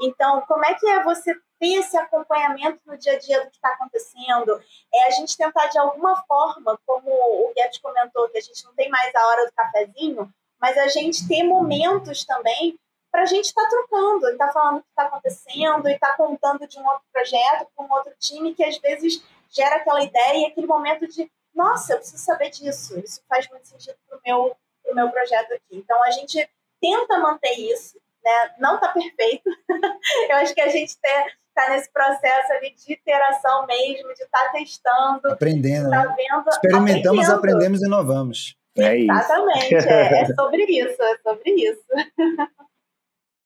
Então, 0.00 0.40
como 0.42 0.64
é 0.64 0.74
que 0.74 0.86
é 0.88 1.02
você 1.02 1.34
ter 1.60 1.74
esse 1.74 1.96
acompanhamento 1.96 2.80
no 2.86 2.98
dia 2.98 3.12
a 3.12 3.18
dia 3.18 3.40
do 3.40 3.50
que 3.50 3.56
está 3.56 3.68
acontecendo? 3.68 4.60
É 4.92 5.06
a 5.06 5.10
gente 5.10 5.36
tentar, 5.36 5.66
de 5.68 5.78
alguma 5.78 6.16
forma, 6.24 6.78
como 6.86 7.08
o 7.10 7.52
Guedes 7.54 7.78
comentou, 7.78 8.28
que 8.28 8.38
a 8.38 8.40
gente 8.40 8.64
não 8.64 8.74
tem 8.74 8.88
mais 8.88 9.14
a 9.14 9.26
hora 9.28 9.46
do 9.46 9.52
cafezinho, 9.52 10.32
mas 10.60 10.76
a 10.78 10.88
gente 10.88 11.26
ter 11.28 11.42
momentos 11.44 12.24
também 12.24 12.78
para 13.12 13.22
a 13.22 13.26
gente 13.26 13.44
estar 13.44 13.62
tá 13.62 13.68
trocando, 13.68 14.28
estar 14.30 14.46
tá 14.46 14.52
falando 14.52 14.78
o 14.78 14.82
que 14.82 14.88
está 14.88 15.02
acontecendo 15.02 15.88
e 15.88 15.92
estar 15.92 16.08
tá 16.08 16.16
contando 16.16 16.66
de 16.66 16.78
um 16.78 16.86
outro 16.86 17.04
projeto 17.12 17.68
com 17.76 17.84
um 17.84 17.92
outro 17.92 18.12
time 18.18 18.54
que 18.54 18.64
às 18.64 18.78
vezes 18.78 19.22
gera 19.50 19.76
aquela 19.76 20.02
ideia 20.02 20.38
e 20.38 20.46
aquele 20.46 20.66
momento 20.66 21.06
de 21.06 21.30
nossa, 21.54 21.92
eu 21.92 21.98
preciso 21.98 22.24
saber 22.24 22.48
disso, 22.48 22.98
isso 22.98 23.20
faz 23.28 23.46
muito 23.50 23.68
sentido 23.68 23.94
para 24.08 24.16
o 24.16 24.20
meu, 24.24 24.56
pro 24.82 24.94
meu 24.94 25.10
projeto 25.10 25.52
aqui. 25.52 25.76
Então 25.76 26.02
a 26.04 26.10
gente 26.10 26.48
tenta 26.80 27.18
manter 27.18 27.52
isso, 27.52 27.98
né? 28.24 28.54
Não 28.58 28.76
está 28.76 28.88
perfeito. 28.88 29.50
eu 30.30 30.36
acho 30.36 30.54
que 30.54 30.62
a 30.62 30.68
gente 30.68 30.88
está 30.88 31.68
nesse 31.68 31.92
processo 31.92 32.52
ali 32.54 32.74
de 32.74 32.94
interação 32.94 33.66
mesmo, 33.66 34.14
de 34.14 34.22
estar 34.22 34.46
tá 34.46 34.52
testando, 34.52 35.30
aprendendo, 35.30 35.90
tá 35.90 36.06
né? 36.06 36.14
vendo, 36.16 36.48
experimentamos, 36.48 37.28
aprendendo. 37.28 37.34
aprendemos 37.34 37.82
e 37.82 37.86
inovamos. 37.86 38.56
É 38.78 38.96
Exatamente, 38.96 39.74
é, 39.74 40.22
é 40.22 40.26
sobre 40.34 40.64
isso, 40.64 41.02
é 41.02 41.18
sobre 41.18 41.50
isso. 41.50 41.84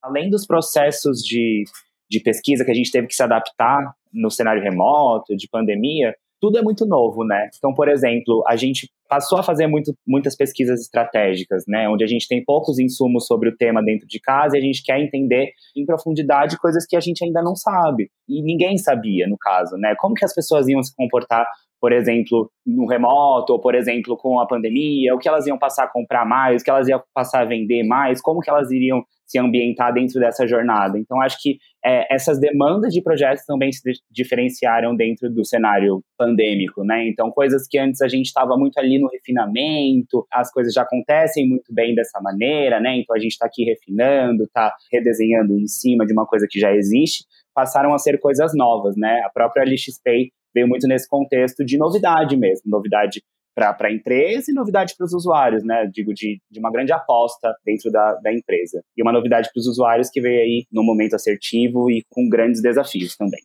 Além 0.06 0.30
dos 0.30 0.46
processos 0.46 1.18
de, 1.18 1.64
de 2.08 2.20
pesquisa 2.20 2.64
que 2.64 2.70
a 2.70 2.74
gente 2.74 2.90
teve 2.90 3.08
que 3.08 3.14
se 3.14 3.22
adaptar 3.22 3.92
no 4.12 4.30
cenário 4.30 4.62
remoto, 4.62 5.36
de 5.36 5.48
pandemia, 5.48 6.14
tudo 6.40 6.58
é 6.58 6.62
muito 6.62 6.86
novo, 6.86 7.24
né? 7.24 7.48
Então, 7.56 7.74
por 7.74 7.88
exemplo, 7.88 8.44
a 8.46 8.54
gente 8.56 8.88
passou 9.08 9.38
a 9.38 9.42
fazer 9.42 9.66
muito, 9.66 9.92
muitas 10.06 10.36
pesquisas 10.36 10.80
estratégicas, 10.80 11.64
né? 11.66 11.88
Onde 11.88 12.04
a 12.04 12.06
gente 12.06 12.28
tem 12.28 12.44
poucos 12.44 12.78
insumos 12.78 13.26
sobre 13.26 13.48
o 13.48 13.56
tema 13.56 13.82
dentro 13.82 14.06
de 14.06 14.20
casa 14.20 14.56
e 14.56 14.60
a 14.60 14.62
gente 14.62 14.82
quer 14.84 15.00
entender 15.00 15.50
em 15.76 15.84
profundidade 15.84 16.58
coisas 16.58 16.86
que 16.86 16.96
a 16.96 17.00
gente 17.00 17.24
ainda 17.24 17.42
não 17.42 17.56
sabe. 17.56 18.10
E 18.28 18.42
ninguém 18.42 18.78
sabia, 18.78 19.26
no 19.26 19.36
caso, 19.38 19.76
né? 19.76 19.94
Como 19.98 20.14
que 20.14 20.24
as 20.24 20.34
pessoas 20.34 20.68
iam 20.68 20.82
se 20.82 20.94
comportar 20.94 21.46
por 21.80 21.92
exemplo, 21.92 22.50
no 22.66 22.86
remoto, 22.86 23.52
ou 23.52 23.60
por 23.60 23.74
exemplo, 23.74 24.16
com 24.16 24.40
a 24.40 24.46
pandemia, 24.46 25.14
o 25.14 25.18
que 25.18 25.28
elas 25.28 25.46
iam 25.46 25.58
passar 25.58 25.84
a 25.84 25.88
comprar 25.88 26.24
mais, 26.24 26.62
o 26.62 26.64
que 26.64 26.70
elas 26.70 26.88
iam 26.88 27.02
passar 27.14 27.42
a 27.42 27.44
vender 27.44 27.84
mais, 27.84 28.20
como 28.20 28.40
que 28.40 28.50
elas 28.50 28.70
iriam 28.70 29.04
se 29.26 29.38
ambientar 29.38 29.92
dentro 29.92 30.20
dessa 30.20 30.46
jornada. 30.46 30.98
Então, 30.98 31.20
acho 31.20 31.36
que 31.40 31.58
é, 31.84 32.14
essas 32.14 32.38
demandas 32.38 32.92
de 32.92 33.02
projetos 33.02 33.44
também 33.44 33.72
se 33.72 33.82
diferenciaram 34.10 34.94
dentro 34.94 35.28
do 35.28 35.44
cenário 35.44 36.02
pandêmico, 36.16 36.84
né? 36.84 37.08
Então, 37.08 37.30
coisas 37.30 37.66
que 37.68 37.78
antes 37.78 38.00
a 38.00 38.08
gente 38.08 38.26
estava 38.26 38.56
muito 38.56 38.78
ali 38.78 38.98
no 38.98 39.08
refinamento, 39.08 40.26
as 40.32 40.50
coisas 40.52 40.72
já 40.72 40.82
acontecem 40.82 41.48
muito 41.48 41.74
bem 41.74 41.94
dessa 41.94 42.20
maneira, 42.20 42.80
né? 42.80 42.98
Então, 42.98 43.16
a 43.16 43.18
gente 43.18 43.32
está 43.32 43.46
aqui 43.46 43.64
refinando, 43.64 44.44
está 44.44 44.72
redesenhando 44.92 45.58
em 45.58 45.66
cima 45.66 46.06
de 46.06 46.12
uma 46.12 46.26
coisa 46.26 46.46
que 46.48 46.60
já 46.60 46.72
existe, 46.72 47.24
passaram 47.54 47.92
a 47.92 47.98
ser 47.98 48.18
coisas 48.20 48.52
novas, 48.54 48.96
né? 48.96 49.22
A 49.24 49.30
própria 49.30 49.64
LXPay 49.64 50.30
veio 50.54 50.68
muito 50.68 50.86
nesse 50.86 51.08
contexto 51.08 51.64
de 51.64 51.76
novidade 51.76 52.36
mesmo, 52.36 52.70
novidade 52.70 53.22
para 53.56 53.88
a 53.88 53.92
empresa 53.92 54.50
e 54.50 54.54
novidade 54.54 54.94
para 54.94 55.06
os 55.06 55.14
usuários, 55.14 55.64
né? 55.64 55.90
Digo, 55.90 56.12
de, 56.12 56.38
de 56.50 56.60
uma 56.60 56.70
grande 56.70 56.92
aposta 56.92 57.56
dentro 57.64 57.90
da, 57.90 58.12
da 58.16 58.30
empresa. 58.30 58.82
E 58.94 59.02
uma 59.02 59.12
novidade 59.12 59.48
para 59.50 59.58
os 59.58 59.66
usuários 59.66 60.10
que 60.10 60.20
veio 60.20 60.42
aí 60.42 60.66
no 60.70 60.84
momento 60.84 61.16
assertivo 61.16 61.90
e 61.90 62.04
com 62.10 62.28
grandes 62.28 62.60
desafios 62.60 63.16
também. 63.16 63.40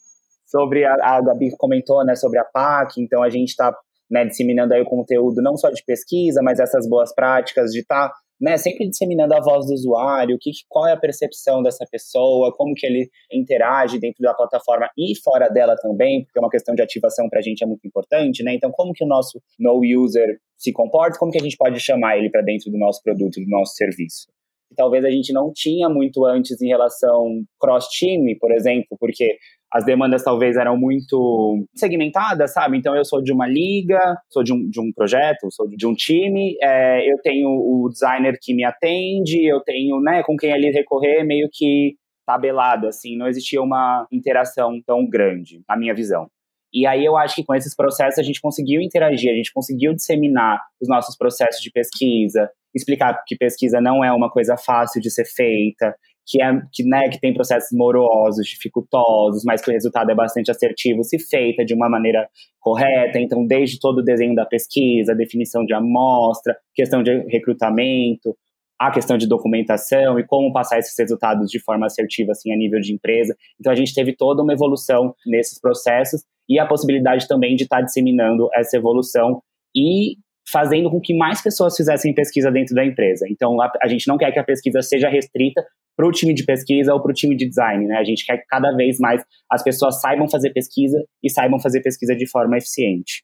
Sobre 0.46 0.84
a, 0.84 0.96
a 0.96 1.22
Gabi 1.22 1.56
comentou, 1.58 2.04
né, 2.04 2.14
sobre 2.16 2.40
a 2.40 2.44
PAC, 2.44 3.02
então 3.02 3.24
a 3.24 3.30
gente 3.30 3.50
está 3.50 3.74
né, 4.10 4.26
disseminando 4.26 4.74
aí 4.74 4.82
o 4.82 4.86
conteúdo 4.86 5.42
não 5.42 5.56
só 5.56 5.70
de 5.70 5.82
pesquisa, 5.86 6.42
mas 6.44 6.60
essas 6.60 6.86
boas 6.90 7.16
práticas 7.16 7.72
de 7.72 7.80
estar 7.80 8.10
tá 8.10 8.16
né, 8.42 8.58
sempre 8.58 8.90
disseminando 8.90 9.36
a 9.36 9.40
voz 9.40 9.68
do 9.68 9.74
usuário, 9.74 10.38
que, 10.42 10.50
qual 10.68 10.88
é 10.88 10.94
a 10.94 10.98
percepção 10.98 11.62
dessa 11.62 11.86
pessoa, 11.90 12.52
como 12.52 12.74
que 12.74 12.88
ele 12.88 13.10
interage 13.32 14.00
dentro 14.00 14.24
da 14.24 14.34
plataforma 14.34 14.90
e 14.98 15.14
fora 15.24 15.48
dela 15.48 15.76
também, 15.76 16.26
porque 16.26 16.40
é 16.40 16.42
uma 16.42 16.50
questão 16.50 16.74
de 16.74 16.82
ativação 16.82 17.30
para 17.30 17.40
a 17.40 17.42
gente 17.44 17.64
é 17.64 17.68
muito 17.68 17.88
importante, 17.88 18.44
né? 18.44 18.56
Então, 18.56 18.72
como 18.72 18.94
que 18.94 19.04
o 19.04 19.08
nosso 19.08 19.40
no 19.60 19.80
user 19.84 20.40
se 20.58 20.74
comporta, 20.74 21.20
como 21.20 21.32
que 21.32 21.38
a 21.38 21.44
gente 21.44 21.56
pode 21.56 21.80
chamar 21.80 22.18
ele 22.18 22.32
para 22.32 22.42
dentro 22.42 22.72
do 22.72 22.78
nosso 22.80 23.02
produto, 23.04 23.40
do 23.40 23.48
nosso 23.48 23.76
serviço? 23.76 24.28
que 24.72 24.76
talvez 24.76 25.04
a 25.04 25.12
gente 25.12 25.34
não 25.34 25.52
tinha 25.54 25.90
muito 25.90 26.26
antes 26.26 26.62
em 26.62 26.70
relação 26.70 27.44
cross-time, 27.60 28.38
por 28.40 28.54
exemplo, 28.54 28.98
porque 28.98 29.38
as 29.74 29.86
demandas 29.86 30.24
talvez 30.24 30.58
eram 30.58 30.78
muito 30.78 31.66
segmentadas, 31.74 32.54
sabe? 32.54 32.78
Então 32.78 32.96
eu 32.96 33.06
sou 33.06 33.22
de 33.22 33.32
uma 33.32 33.48
liga, 33.48 34.18
sou 34.30 34.44
de 34.44 34.54
um, 34.54 34.70
de 34.70 34.82
um 34.82 34.92
projeto, 34.94 35.50
sou 35.50 35.68
de 35.68 35.88
um 35.88 35.94
time, 35.94 36.58
é, 36.62 37.10
eu 37.10 37.18
tenho 37.24 37.48
o 37.48 37.90
designer 37.90 38.38
que 38.42 38.54
me 38.54 38.66
atende, 38.66 39.46
eu 39.46 39.62
tenho, 39.62 40.02
né, 40.02 40.24
com 40.24 40.36
quem 40.36 40.52
ali 40.52 40.72
recorrer, 40.72 41.24
meio 41.24 41.48
que 41.52 41.96
tabelado, 42.26 42.88
assim, 42.88 43.18
não 43.18 43.28
existia 43.28 43.62
uma 43.62 44.06
interação 44.12 44.82
tão 44.86 45.08
grande, 45.08 45.62
na 45.68 45.78
minha 45.78 45.94
visão. 45.94 46.28
E 46.74 46.88
aí 46.88 47.04
eu 47.04 47.18
acho 47.18 47.36
que 47.36 47.44
com 47.44 47.54
esses 47.54 47.76
processos 47.76 48.18
a 48.18 48.24
gente 48.24 48.40
conseguiu 48.40 48.82
interagir, 48.82 49.30
a 49.30 49.36
gente 49.36 49.52
conseguiu 49.54 49.94
disseminar 49.94 50.62
os 50.82 50.88
nossos 50.88 51.18
processos 51.18 51.62
de 51.62 51.70
pesquisa, 51.70 52.50
explicar 52.74 53.22
que 53.28 53.36
pesquisa 53.36 53.82
não 53.82 54.04
é 54.04 54.12
uma 54.14 54.30
coisa 54.30 54.56
fácil 54.56 55.02
de 55.02 55.12
ser 55.12 55.26
feita, 55.26 55.94
que, 56.26 56.42
é, 56.42 56.62
que, 56.72 56.84
né, 56.84 57.10
que 57.10 57.20
tem 57.20 57.34
processos 57.34 57.70
morosos, 57.72 58.46
dificultosos, 58.46 59.44
mas 59.46 59.62
que 59.62 59.70
o 59.70 59.74
resultado 59.74 60.10
é 60.12 60.16
bastante 60.16 60.52
assertivo 60.52 61.04
se 61.04 61.20
feita 61.20 61.66
de 61.66 61.74
uma 61.74 61.90
maneira 61.90 62.28
correta. 62.60 63.20
Então, 63.20 63.46
desde 63.46 63.80
todo 63.80 64.00
o 64.00 64.04
desenho 64.04 64.36
da 64.36 64.46
pesquisa, 64.46 65.16
definição 65.16 65.66
de 65.66 65.74
amostra, 65.74 66.56
questão 66.74 67.04
de 67.04 67.12
recrutamento, 67.28 68.36
a 68.82 68.90
questão 68.90 69.16
de 69.16 69.28
documentação 69.28 70.18
e 70.18 70.26
como 70.26 70.52
passar 70.52 70.80
esses 70.80 70.98
resultados 70.98 71.52
de 71.52 71.60
forma 71.60 71.86
assertiva 71.86 72.32
assim 72.32 72.52
a 72.52 72.58
nível 72.58 72.80
de 72.80 72.92
empresa. 72.92 73.36
Então 73.60 73.72
a 73.72 73.76
gente 73.76 73.94
teve 73.94 74.16
toda 74.16 74.42
uma 74.42 74.54
evolução 74.54 75.14
nesses 75.24 75.62
processos 75.62 76.24
e 76.50 76.58
a 76.58 76.66
possibilidade 76.66 77.28
também 77.28 77.56
de 77.56 77.64
estar 77.64 77.82
disseminando 77.82 78.50
essa 78.56 78.76
evolução 78.76 79.40
e 79.76 80.16
fazendo 80.50 80.90
com 80.90 81.00
que 81.00 81.16
mais 81.16 81.44
pessoas 81.44 81.78
fizessem 81.78 82.12
pesquisa 82.16 82.50
dentro 82.50 82.74
da 82.74 82.84
empresa. 82.84 83.28
Então 83.30 83.62
a, 83.62 83.72
a 83.84 83.88
gente 83.88 84.08
não 84.08 84.18
quer 84.18 84.32
que 84.32 84.40
a 84.40 84.44
pesquisa 84.44 84.82
seja 84.82 85.08
restrita 85.08 85.64
para 85.96 86.08
o 86.08 86.12
time 86.12 86.34
de 86.34 86.44
pesquisa 86.44 86.94
ou 86.94 87.02
para 87.02 87.12
o 87.12 87.14
time 87.14 87.36
de 87.36 87.48
design, 87.48 87.86
né? 87.86 87.98
A 87.98 88.04
gente 88.04 88.26
quer 88.26 88.38
que 88.38 88.46
cada 88.48 88.76
vez 88.76 88.98
mais 89.00 89.24
as 89.50 89.64
pessoas 89.64 90.00
saibam 90.00 90.30
fazer 90.30 90.52
pesquisa 90.52 90.98
e 91.24 91.30
saibam 91.30 91.60
fazer 91.60 91.82
pesquisa 91.82 92.16
de 92.16 92.28
forma 92.28 92.58
eficiente. 92.58 93.24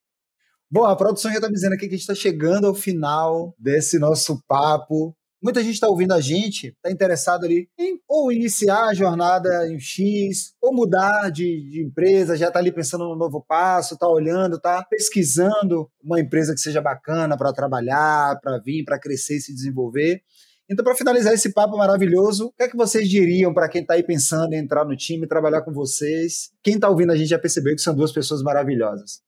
Bom, 0.69 0.83
a 0.83 0.95
produção 0.97 1.31
já 1.31 1.37
está 1.37 1.49
dizendo 1.49 1.73
aqui 1.73 1.87
que 1.87 1.95
a 1.95 1.97
gente 1.97 2.01
está 2.01 2.15
chegando 2.15 2.67
ao 2.67 2.75
final 2.75 3.55
desse 3.57 3.97
nosso 3.97 4.43
papo. 4.47 5.15
Muita 5.41 5.63
gente 5.63 5.75
está 5.75 5.87
ouvindo 5.87 6.13
a 6.13 6.19
gente, 6.19 6.67
está 6.67 6.91
interessado 6.91 7.45
ali 7.45 7.69
em 7.79 7.97
ou 8.05 8.31
iniciar 8.31 8.87
a 8.87 8.93
jornada 8.93 9.67
em 9.69 9.79
X, 9.79 10.55
ou 10.61 10.73
mudar 10.73 11.29
de, 11.29 11.69
de 11.69 11.83
empresa, 11.83 12.35
já 12.35 12.47
está 12.47 12.59
ali 12.59 12.71
pensando 12.71 13.05
no 13.05 13.15
novo 13.15 13.45
passo, 13.47 13.93
está 13.93 14.09
olhando, 14.09 14.57
está 14.57 14.83
pesquisando 14.83 15.89
uma 16.03 16.19
empresa 16.19 16.53
que 16.53 16.59
seja 16.59 16.81
bacana 16.81 17.37
para 17.37 17.53
trabalhar, 17.53 18.37
para 18.41 18.57
vir, 18.57 18.83
para 18.83 18.99
crescer 18.99 19.37
e 19.37 19.41
se 19.41 19.53
desenvolver. 19.53 20.21
Então, 20.69 20.83
para 20.83 20.95
finalizar 20.95 21.33
esse 21.33 21.53
papo 21.53 21.77
maravilhoso, 21.77 22.47
o 22.47 22.51
que 22.51 22.63
é 22.63 22.67
que 22.67 22.75
vocês 22.75 23.09
diriam 23.09 23.53
para 23.53 23.69
quem 23.69 23.81
está 23.81 23.93
aí 23.93 24.03
pensando 24.03 24.53
em 24.53 24.57
entrar 24.57 24.83
no 24.83 24.97
time, 24.97 25.25
trabalhar 25.25 25.61
com 25.61 25.71
vocês? 25.71 26.51
Quem 26.61 26.75
está 26.75 26.89
ouvindo 26.89 27.11
a 27.11 27.15
gente 27.15 27.29
já 27.29 27.39
percebeu 27.39 27.73
que 27.73 27.81
são 27.81 27.95
duas 27.95 28.11
pessoas 28.11 28.43
maravilhosas. 28.43 29.21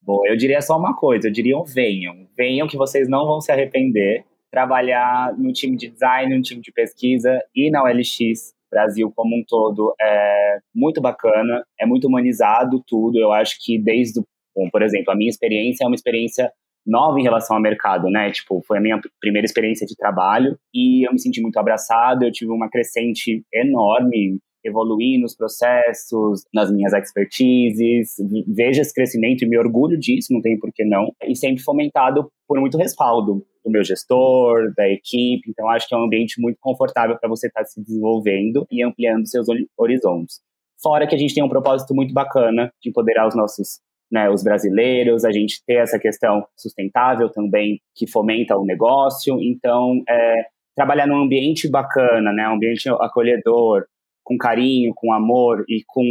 Bom, 0.00 0.24
eu 0.26 0.36
diria 0.36 0.60
só 0.60 0.78
uma 0.78 0.94
coisa, 0.96 1.28
eu 1.28 1.32
diria 1.32 1.56
venham. 1.66 2.28
Venham 2.36 2.68
que 2.68 2.76
vocês 2.76 3.08
não 3.08 3.26
vão 3.26 3.40
se 3.40 3.50
arrepender 3.50 4.24
trabalhar 4.54 5.36
no 5.36 5.52
time 5.52 5.76
de 5.76 5.88
design, 5.88 6.36
no 6.36 6.40
time 6.40 6.60
de 6.60 6.70
pesquisa 6.70 7.42
e 7.52 7.72
na 7.72 7.82
OLX 7.82 8.54
Brasil 8.70 9.12
como 9.14 9.36
um 9.36 9.44
todo 9.46 9.94
é 10.00 10.58
muito 10.72 11.00
bacana, 11.00 11.64
é 11.78 11.84
muito 11.84 12.06
humanizado 12.06 12.82
tudo. 12.86 13.18
Eu 13.18 13.32
acho 13.32 13.56
que 13.60 13.78
desde, 13.78 14.20
bom, 14.54 14.70
por 14.70 14.82
exemplo, 14.82 15.12
a 15.12 15.16
minha 15.16 15.28
experiência 15.28 15.84
é 15.84 15.86
uma 15.88 15.96
experiência 15.96 16.52
nova 16.86 17.18
em 17.18 17.22
relação 17.22 17.56
ao 17.56 17.62
mercado, 17.62 18.08
né? 18.10 18.30
Tipo, 18.30 18.62
foi 18.66 18.78
a 18.78 18.80
minha 18.80 19.00
primeira 19.20 19.46
experiência 19.46 19.86
de 19.86 19.96
trabalho 19.96 20.58
e 20.72 21.06
eu 21.06 21.12
me 21.12 21.20
senti 21.20 21.40
muito 21.40 21.58
abraçado, 21.58 22.24
eu 22.24 22.32
tive 22.32 22.50
uma 22.50 22.68
crescente 22.68 23.44
enorme, 23.52 24.38
evoluí 24.64 25.18
nos 25.18 25.36
processos, 25.36 26.44
nas 26.52 26.72
minhas 26.72 26.92
expertises, 26.92 28.14
vejo 28.48 28.80
esse 28.80 28.94
crescimento 28.94 29.42
e 29.42 29.48
me 29.48 29.58
orgulho 29.58 29.98
disso, 29.98 30.32
não 30.32 30.40
tem 30.40 30.58
por 30.58 30.72
que 30.72 30.84
não, 30.84 31.12
e 31.22 31.36
sempre 31.36 31.62
fomentado 31.62 32.30
por 32.48 32.58
muito 32.58 32.78
respaldo 32.78 33.44
do 33.64 33.70
meu 33.70 33.84
gestor, 33.84 34.72
da 34.76 34.88
equipe. 34.88 35.48
Então, 35.48 35.68
acho 35.70 35.88
que 35.88 35.94
é 35.94 35.98
um 35.98 36.04
ambiente 36.04 36.40
muito 36.40 36.58
confortável 36.60 37.16
para 37.18 37.28
você 37.28 37.46
estar 37.46 37.60
tá 37.60 37.66
se 37.66 37.80
desenvolvendo 37.82 38.66
e 38.70 38.82
ampliando 38.82 39.26
seus 39.26 39.46
horizontes. 39.76 40.40
Fora 40.82 41.06
que 41.06 41.14
a 41.14 41.18
gente 41.18 41.34
tem 41.34 41.42
um 41.42 41.48
propósito 41.48 41.94
muito 41.94 42.12
bacana 42.12 42.70
de 42.82 42.90
empoderar 42.90 43.26
os 43.26 43.34
nossos 43.34 43.80
né, 44.14 44.30
os 44.30 44.44
brasileiros, 44.44 45.24
a 45.24 45.32
gente 45.32 45.60
ter 45.66 45.82
essa 45.82 45.98
questão 45.98 46.46
sustentável 46.56 47.28
também 47.28 47.80
que 47.96 48.08
fomenta 48.08 48.56
o 48.56 48.64
negócio. 48.64 49.42
Então, 49.42 50.00
é, 50.08 50.34
trabalhar 50.76 51.08
num 51.08 51.24
ambiente 51.24 51.68
bacana, 51.68 52.32
né, 52.32 52.48
um 52.48 52.54
ambiente 52.54 52.88
acolhedor, 52.88 53.84
com 54.22 54.38
carinho, 54.38 54.92
com 54.94 55.12
amor 55.12 55.64
e 55.68 55.82
com 55.88 56.04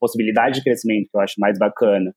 possibilidade 0.00 0.54
de 0.54 0.64
crescimento, 0.64 1.10
que 1.10 1.16
eu 1.16 1.20
acho 1.20 1.34
mais 1.38 1.58
bacana, 1.58 2.14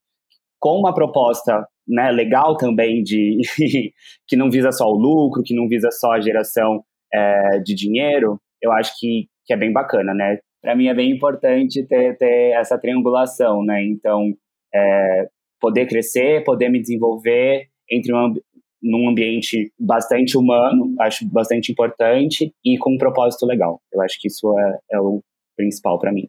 com 0.61 0.79
uma 0.79 0.93
proposta 0.93 1.67
né, 1.85 2.09
legal 2.09 2.55
também 2.55 3.03
de 3.03 3.41
que 4.25 4.37
não 4.37 4.49
visa 4.49 4.71
só 4.71 4.85
o 4.85 4.97
lucro, 4.97 5.43
que 5.43 5.53
não 5.53 5.67
visa 5.67 5.91
só 5.91 6.13
a 6.13 6.21
geração 6.21 6.85
é, 7.13 7.59
de 7.59 7.75
dinheiro, 7.75 8.39
eu 8.61 8.71
acho 8.71 8.97
que, 8.97 9.27
que 9.45 9.53
é 9.53 9.57
bem 9.57 9.73
bacana, 9.73 10.13
né? 10.13 10.39
Para 10.61 10.73
mim 10.73 10.87
é 10.87 10.93
bem 10.93 11.11
importante 11.11 11.85
ter, 11.85 12.17
ter 12.17 12.53
essa 12.53 12.79
triangulação, 12.79 13.61
né? 13.61 13.83
Então, 13.83 14.33
é, 14.73 15.27
poder 15.63 15.87
crescer, 15.87 16.43
poder 16.43 16.67
me 16.67 16.81
desenvolver 16.81 17.69
entre 17.89 18.13
um, 18.13 18.33
num 18.81 19.07
ambiente 19.07 19.71
bastante 19.79 20.37
humano, 20.37 20.93
acho 20.99 21.25
bastante 21.25 21.71
importante, 21.71 22.53
e 22.65 22.77
com 22.77 22.95
um 22.95 22.97
propósito 22.97 23.45
legal. 23.45 23.81
Eu 23.89 24.01
acho 24.01 24.19
que 24.19 24.27
isso 24.27 24.53
é, 24.59 24.79
é 24.97 24.99
o 24.99 25.23
principal 25.55 25.97
para 25.97 26.11
mim. 26.11 26.27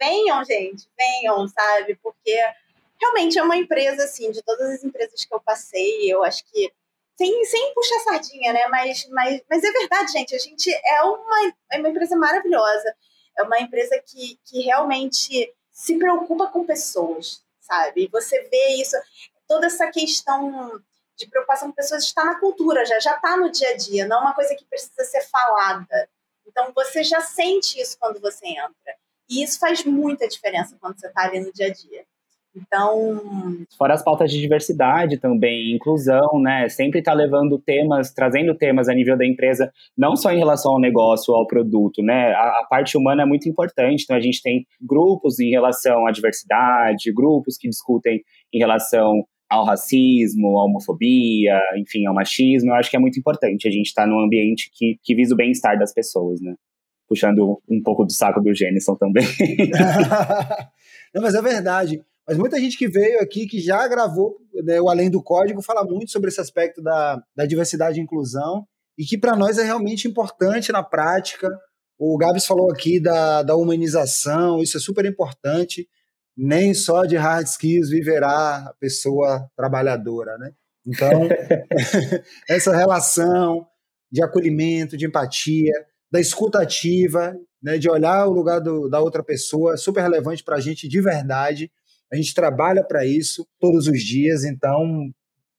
Venham, 0.00 0.44
gente, 0.44 0.86
venham, 0.96 1.48
sabe? 1.48 1.98
Porque 2.00 2.36
realmente 3.00 3.36
é 3.36 3.42
uma 3.42 3.56
empresa, 3.56 4.04
assim, 4.04 4.30
de 4.30 4.40
todas 4.44 4.70
as 4.70 4.84
empresas 4.84 5.24
que 5.24 5.34
eu 5.34 5.40
passei, 5.40 6.12
eu 6.12 6.22
acho 6.22 6.44
que 6.52 6.70
sem, 7.18 7.44
sem 7.44 7.74
puxar 7.74 7.98
sardinha, 7.98 8.52
né? 8.52 8.68
Mas, 8.68 9.08
mas, 9.10 9.42
mas 9.50 9.64
é 9.64 9.72
verdade, 9.72 10.12
gente. 10.12 10.36
A 10.36 10.38
gente 10.38 10.70
é 10.70 11.02
uma, 11.02 11.52
é 11.72 11.78
uma 11.80 11.88
empresa 11.88 12.16
maravilhosa. 12.16 12.94
É 13.36 13.42
uma 13.42 13.58
empresa 13.60 14.00
que, 14.06 14.38
que 14.44 14.60
realmente 14.62 15.52
se 15.70 15.98
preocupa 15.98 16.46
com 16.46 16.64
pessoas, 16.64 17.42
sabe? 17.62 18.04
E 18.04 18.08
você 18.08 18.42
vê 18.50 18.74
isso, 18.74 18.96
toda 19.48 19.66
essa 19.66 19.90
questão 19.90 20.82
de 21.16 21.26
preocupação 21.28 21.68
com 21.68 21.74
pessoas 21.74 22.04
está 22.04 22.24
na 22.24 22.38
cultura, 22.38 22.84
já 22.84 22.98
já 23.00 23.16
está 23.16 23.36
no 23.36 23.50
dia 23.50 23.70
a 23.70 23.76
dia, 23.76 24.06
não 24.06 24.18
é 24.18 24.20
uma 24.20 24.34
coisa 24.34 24.54
que 24.54 24.64
precisa 24.64 25.04
ser 25.04 25.22
falada. 25.28 26.08
Então 26.46 26.72
você 26.74 27.02
já 27.02 27.20
sente 27.20 27.80
isso 27.80 27.96
quando 27.98 28.20
você 28.20 28.46
entra. 28.46 28.96
E 29.28 29.42
isso 29.42 29.58
faz 29.58 29.84
muita 29.84 30.28
diferença 30.28 30.76
quando 30.80 30.98
você 30.98 31.06
está 31.06 31.22
ali 31.22 31.40
no 31.40 31.52
dia 31.52 31.66
a 31.66 31.72
dia. 31.72 32.04
Então. 32.54 33.20
Fora 33.78 33.94
as 33.94 34.02
pautas 34.02 34.30
de 34.30 34.38
diversidade 34.38 35.18
também, 35.18 35.74
inclusão, 35.74 36.40
né? 36.40 36.68
Sempre 36.68 36.98
está 36.98 37.14
levando 37.14 37.58
temas, 37.58 38.12
trazendo 38.12 38.54
temas 38.54 38.88
a 38.88 38.94
nível 38.94 39.16
da 39.16 39.26
empresa, 39.26 39.72
não 39.96 40.14
só 40.16 40.30
em 40.32 40.38
relação 40.38 40.72
ao 40.72 40.80
negócio, 40.80 41.34
ao 41.34 41.46
produto, 41.46 42.02
né? 42.02 42.32
A, 42.32 42.48
a, 42.60 42.66
parte 42.68 42.96
humana 42.96 43.22
é 43.22 43.26
muito 43.26 43.48
importante. 43.48 44.02
Então, 44.04 44.16
a 44.16 44.20
gente 44.20 44.42
tem 44.42 44.66
grupos 44.80 45.40
em 45.40 45.50
relação 45.50 46.06
à 46.06 46.10
diversidade, 46.10 47.12
grupos 47.12 47.56
que 47.56 47.68
discutem 47.68 48.22
em 48.52 48.58
relação 48.58 49.24
ao 49.48 49.64
racismo, 49.64 50.58
à 50.58 50.64
homofobia, 50.64 51.58
enfim, 51.76 52.06
ao 52.06 52.14
machismo. 52.14 52.70
Eu 52.70 52.74
acho 52.74 52.90
que 52.90 52.96
é 52.96 53.00
muito 53.00 53.18
importante 53.18 53.66
a 53.66 53.70
gente 53.70 53.86
estar 53.86 54.02
tá 54.02 54.08
num 54.08 54.20
ambiente 54.20 54.70
que, 54.74 54.98
que 55.02 55.14
visa 55.14 55.34
o 55.34 55.36
bem-estar 55.36 55.78
das 55.78 55.92
pessoas, 55.92 56.40
né? 56.40 56.54
Puxando 57.08 57.60
um 57.68 57.82
pouco 57.82 58.04
do 58.04 58.12
saco 58.12 58.40
do 58.40 58.54
Jenison 58.54 58.94
também. 58.96 59.24
não, 61.14 61.22
mas 61.22 61.34
é 61.34 61.42
verdade. 61.42 62.02
Mas 62.26 62.38
muita 62.38 62.58
gente 62.60 62.78
que 62.78 62.88
veio 62.88 63.20
aqui, 63.20 63.46
que 63.46 63.60
já 63.60 63.86
gravou 63.88 64.36
né, 64.64 64.80
o 64.80 64.88
Além 64.88 65.10
do 65.10 65.22
Código, 65.22 65.62
fala 65.62 65.84
muito 65.84 66.10
sobre 66.10 66.28
esse 66.28 66.40
aspecto 66.40 66.82
da, 66.82 67.20
da 67.34 67.44
diversidade 67.44 67.98
e 67.98 68.02
inclusão, 68.02 68.66
e 68.96 69.04
que 69.04 69.18
para 69.18 69.34
nós 69.34 69.58
é 69.58 69.64
realmente 69.64 70.06
importante 70.06 70.70
na 70.70 70.82
prática. 70.82 71.48
O 71.98 72.16
Gabs 72.16 72.46
falou 72.46 72.70
aqui 72.70 73.00
da, 73.00 73.42
da 73.42 73.56
humanização, 73.56 74.62
isso 74.62 74.76
é 74.76 74.80
super 74.80 75.04
importante. 75.04 75.88
Nem 76.36 76.72
só 76.72 77.04
de 77.04 77.16
hard 77.16 77.46
skills 77.46 77.90
viverá 77.90 78.66
a 78.68 78.74
pessoa 78.78 79.46
trabalhadora, 79.56 80.38
né? 80.38 80.52
Então, 80.86 81.28
essa 82.48 82.74
relação 82.74 83.66
de 84.10 84.22
acolhimento, 84.22 84.96
de 84.96 85.06
empatia, 85.06 85.72
da 86.10 86.20
escuta 86.20 86.60
ativa, 86.60 87.34
né, 87.62 87.78
de 87.78 87.88
olhar 87.88 88.26
o 88.26 88.32
lugar 88.32 88.60
do, 88.60 88.88
da 88.88 89.00
outra 89.00 89.22
pessoa, 89.22 89.74
é 89.74 89.76
super 89.78 90.02
relevante 90.02 90.44
para 90.44 90.56
a 90.56 90.60
gente 90.60 90.86
de 90.86 91.00
verdade. 91.00 91.72
A 92.12 92.16
gente 92.16 92.34
trabalha 92.34 92.84
para 92.84 93.06
isso 93.06 93.48
todos 93.58 93.86
os 93.86 94.02
dias, 94.02 94.44
então, 94.44 95.10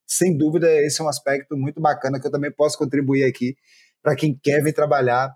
sem 0.06 0.38
dúvida, 0.38 0.72
esse 0.84 1.02
é 1.02 1.04
um 1.04 1.10
aspecto 1.10 1.58
muito 1.58 1.82
bacana 1.82 2.20
que 2.20 2.28
eu 2.28 2.32
também 2.32 2.52
posso 2.52 2.78
contribuir 2.78 3.24
aqui 3.24 3.56
para 4.04 4.16
quem 4.16 4.38
quer 4.38 4.62
vir 4.62 4.72
trabalhar, 4.72 5.34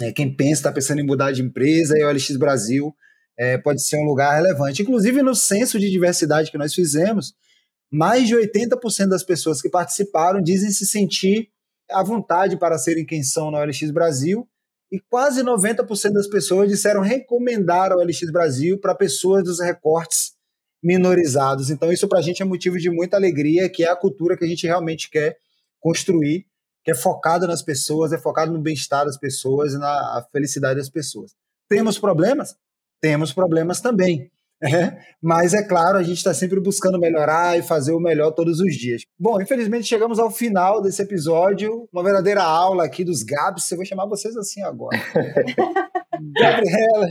é, 0.00 0.10
quem 0.10 0.34
pensa, 0.34 0.60
está 0.60 0.72
pensando 0.72 1.00
em 1.00 1.06
mudar 1.06 1.32
de 1.32 1.42
empresa, 1.42 1.98
e 1.98 2.02
o 2.02 2.10
LX 2.10 2.38
Brasil 2.38 2.94
é, 3.38 3.58
pode 3.58 3.82
ser 3.82 3.98
um 3.98 4.06
lugar 4.06 4.34
relevante. 4.36 4.80
Inclusive, 4.80 5.20
no 5.22 5.34
censo 5.34 5.78
de 5.78 5.90
diversidade 5.90 6.50
que 6.50 6.56
nós 6.56 6.72
fizemos, 6.72 7.34
mais 7.92 8.26
de 8.26 8.34
80% 8.34 9.08
das 9.08 9.22
pessoas 9.22 9.60
que 9.60 9.68
participaram 9.68 10.40
dizem 10.40 10.70
se 10.70 10.86
sentir 10.86 11.50
à 11.90 12.02
vontade 12.02 12.56
para 12.56 12.78
serem 12.78 13.04
quem 13.04 13.22
são 13.22 13.50
na 13.50 13.58
OLX 13.58 13.90
Brasil, 13.90 14.48
e 14.90 14.98
quase 15.10 15.42
90% 15.42 16.12
das 16.12 16.26
pessoas 16.26 16.70
disseram 16.70 17.02
recomendar 17.02 17.92
o 17.92 18.02
LX 18.02 18.30
Brasil 18.32 18.80
para 18.80 18.94
pessoas 18.94 19.44
dos 19.44 19.60
recortes 19.60 20.37
minorizados. 20.82 21.70
Então, 21.70 21.92
isso 21.92 22.08
para 22.08 22.18
a 22.18 22.22
gente 22.22 22.42
é 22.42 22.44
motivo 22.44 22.78
de 22.78 22.90
muita 22.90 23.16
alegria, 23.16 23.68
que 23.68 23.84
é 23.84 23.90
a 23.90 23.96
cultura 23.96 24.36
que 24.36 24.44
a 24.44 24.48
gente 24.48 24.66
realmente 24.66 25.10
quer 25.10 25.36
construir, 25.80 26.46
que 26.84 26.90
é 26.90 26.94
focada 26.94 27.46
nas 27.46 27.62
pessoas, 27.62 28.12
é 28.12 28.18
focado 28.18 28.52
no 28.52 28.60
bem-estar 28.60 29.04
das 29.04 29.18
pessoas 29.18 29.74
e 29.74 29.78
na 29.78 30.26
felicidade 30.32 30.78
das 30.78 30.88
pessoas. 30.88 31.32
Temos 31.68 31.98
problemas? 31.98 32.56
Temos 33.00 33.32
problemas 33.32 33.80
também. 33.80 34.30
É, 34.60 34.98
mas 35.22 35.54
é 35.54 35.62
claro, 35.62 35.98
a 35.98 36.02
gente 36.02 36.16
está 36.16 36.34
sempre 36.34 36.58
buscando 36.58 36.98
melhorar 36.98 37.56
e 37.56 37.62
fazer 37.62 37.92
o 37.92 38.00
melhor 38.00 38.32
todos 38.32 38.58
os 38.58 38.74
dias. 38.74 39.02
Bom, 39.16 39.40
infelizmente 39.40 39.86
chegamos 39.86 40.18
ao 40.18 40.32
final 40.32 40.82
desse 40.82 41.00
episódio, 41.00 41.88
uma 41.92 42.02
verdadeira 42.02 42.42
aula 42.42 42.84
aqui 42.84 43.04
dos 43.04 43.22
Gabs. 43.22 43.70
Eu 43.70 43.76
vou 43.76 43.86
chamar 43.86 44.06
vocês 44.06 44.36
assim 44.36 44.60
agora. 44.64 44.98
Gabriela, 46.34 47.06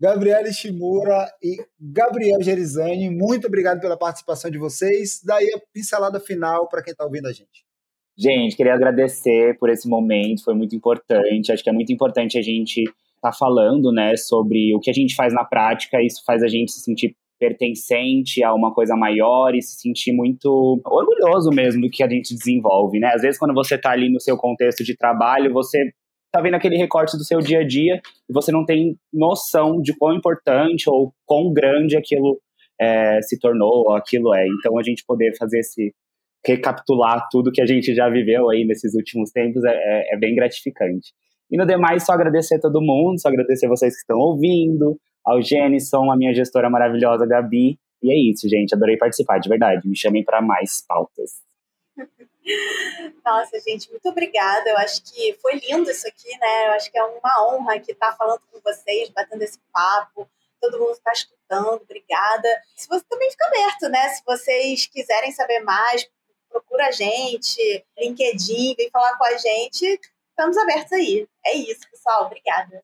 Gabriela 0.00 0.50
Shimura 0.52 1.26
e 1.42 1.56
Gabriel 1.80 2.42
Gerizani, 2.42 3.08
muito 3.10 3.46
obrigado 3.46 3.80
pela 3.80 3.96
participação 3.96 4.50
de 4.50 4.58
vocês. 4.58 5.20
Daí 5.24 5.52
a 5.54 5.60
pincelada 5.72 6.18
final 6.18 6.68
para 6.68 6.82
quem 6.82 6.92
está 6.92 7.04
ouvindo 7.04 7.26
a 7.26 7.32
gente. 7.32 7.64
Gente, 8.16 8.56
queria 8.56 8.74
agradecer 8.74 9.58
por 9.58 9.70
esse 9.70 9.88
momento, 9.88 10.44
foi 10.44 10.54
muito 10.54 10.74
importante. 10.74 11.50
Acho 11.50 11.62
que 11.62 11.70
é 11.70 11.72
muito 11.72 11.92
importante 11.92 12.38
a 12.38 12.42
gente 12.42 12.82
estar 12.82 13.30
tá 13.30 13.32
falando, 13.32 13.90
né, 13.92 14.16
sobre 14.16 14.74
o 14.74 14.80
que 14.80 14.90
a 14.90 14.92
gente 14.92 15.14
faz 15.14 15.32
na 15.32 15.44
prática. 15.44 16.02
Isso 16.02 16.22
faz 16.24 16.42
a 16.42 16.48
gente 16.48 16.72
se 16.72 16.80
sentir 16.80 17.16
pertencente 17.38 18.42
a 18.44 18.54
uma 18.54 18.72
coisa 18.72 18.94
maior 18.96 19.54
e 19.54 19.62
se 19.62 19.80
sentir 19.80 20.12
muito 20.12 20.80
orgulhoso 20.84 21.50
mesmo 21.50 21.82
do 21.82 21.90
que 21.90 22.02
a 22.02 22.08
gente 22.08 22.34
desenvolve, 22.34 22.98
né? 23.00 23.12
Às 23.14 23.22
vezes 23.22 23.38
quando 23.38 23.52
você 23.52 23.74
está 23.74 23.90
ali 23.90 24.10
no 24.10 24.20
seu 24.20 24.36
contexto 24.36 24.84
de 24.84 24.96
trabalho, 24.96 25.52
você 25.52 25.90
tá 26.34 26.42
vendo 26.42 26.54
aquele 26.54 26.76
recorte 26.76 27.16
do 27.16 27.24
seu 27.24 27.38
dia 27.38 27.60
a 27.60 27.66
dia 27.66 28.00
e 28.28 28.32
você 28.32 28.50
não 28.50 28.64
tem 28.64 28.98
noção 29.12 29.80
de 29.80 29.96
quão 29.96 30.16
importante 30.16 30.90
ou 30.90 31.14
quão 31.24 31.52
grande 31.52 31.96
aquilo 31.96 32.40
é, 32.80 33.22
se 33.22 33.38
tornou, 33.38 33.84
ou 33.86 33.92
aquilo 33.92 34.34
é. 34.34 34.44
Então, 34.58 34.76
a 34.76 34.82
gente 34.82 35.04
poder 35.06 35.36
fazer 35.38 35.60
esse 35.60 35.94
recapitular 36.44 37.28
tudo 37.30 37.52
que 37.52 37.62
a 37.62 37.66
gente 37.66 37.94
já 37.94 38.08
viveu 38.08 38.50
aí 38.50 38.64
nesses 38.64 38.94
últimos 38.94 39.30
tempos 39.30 39.62
é, 39.64 39.70
é, 39.70 40.14
é 40.14 40.18
bem 40.18 40.34
gratificante. 40.34 41.12
E 41.48 41.56
no 41.56 41.64
demais, 41.64 42.04
só 42.04 42.12
agradecer 42.12 42.56
a 42.56 42.60
todo 42.60 42.82
mundo, 42.82 43.20
só 43.20 43.28
agradecer 43.28 43.68
vocês 43.68 43.94
que 43.94 44.00
estão 44.00 44.18
ouvindo, 44.18 44.98
ao 45.24 45.40
Jenison, 45.40 46.10
a 46.10 46.16
minha 46.16 46.34
gestora 46.34 46.68
maravilhosa, 46.68 47.24
Gabi. 47.26 47.78
E 48.02 48.10
é 48.10 48.30
isso, 48.30 48.48
gente. 48.48 48.74
Adorei 48.74 48.96
participar, 48.96 49.38
de 49.38 49.48
verdade. 49.48 49.88
Me 49.88 49.96
chamem 49.96 50.24
para 50.24 50.42
mais 50.42 50.84
pautas. 50.86 51.30
Nossa, 53.24 53.58
gente, 53.60 53.90
muito 53.90 54.08
obrigada. 54.08 54.68
Eu 54.70 54.76
acho 54.78 55.02
que 55.02 55.36
foi 55.40 55.54
lindo 55.54 55.90
isso 55.90 56.06
aqui, 56.06 56.36
né? 56.38 56.68
Eu 56.68 56.72
acho 56.72 56.90
que 56.90 56.98
é 56.98 57.04
uma 57.04 57.46
honra 57.46 57.76
aqui 57.76 57.92
estar 57.92 58.14
falando 58.16 58.40
com 58.50 58.60
vocês, 58.60 59.08
batendo 59.10 59.42
esse 59.42 59.58
papo. 59.72 60.28
Todo 60.60 60.78
mundo 60.78 60.92
está 60.92 61.12
escutando, 61.12 61.82
obrigada. 61.82 62.48
Se 62.76 62.88
você 62.88 63.04
também 63.08 63.30
fica 63.30 63.46
aberto, 63.46 63.88
né? 63.88 64.08
Se 64.10 64.22
vocês 64.24 64.86
quiserem 64.86 65.32
saber 65.32 65.60
mais, 65.60 66.08
procura 66.48 66.88
a 66.88 66.90
gente, 66.90 67.84
LinkedIn, 67.98 68.74
vem 68.76 68.90
falar 68.90 69.16
com 69.16 69.24
a 69.24 69.36
gente. 69.36 70.00
Estamos 70.30 70.56
abertos 70.56 70.92
aí. 70.92 71.28
É 71.44 71.54
isso, 71.54 71.88
pessoal. 71.90 72.26
Obrigada. 72.26 72.82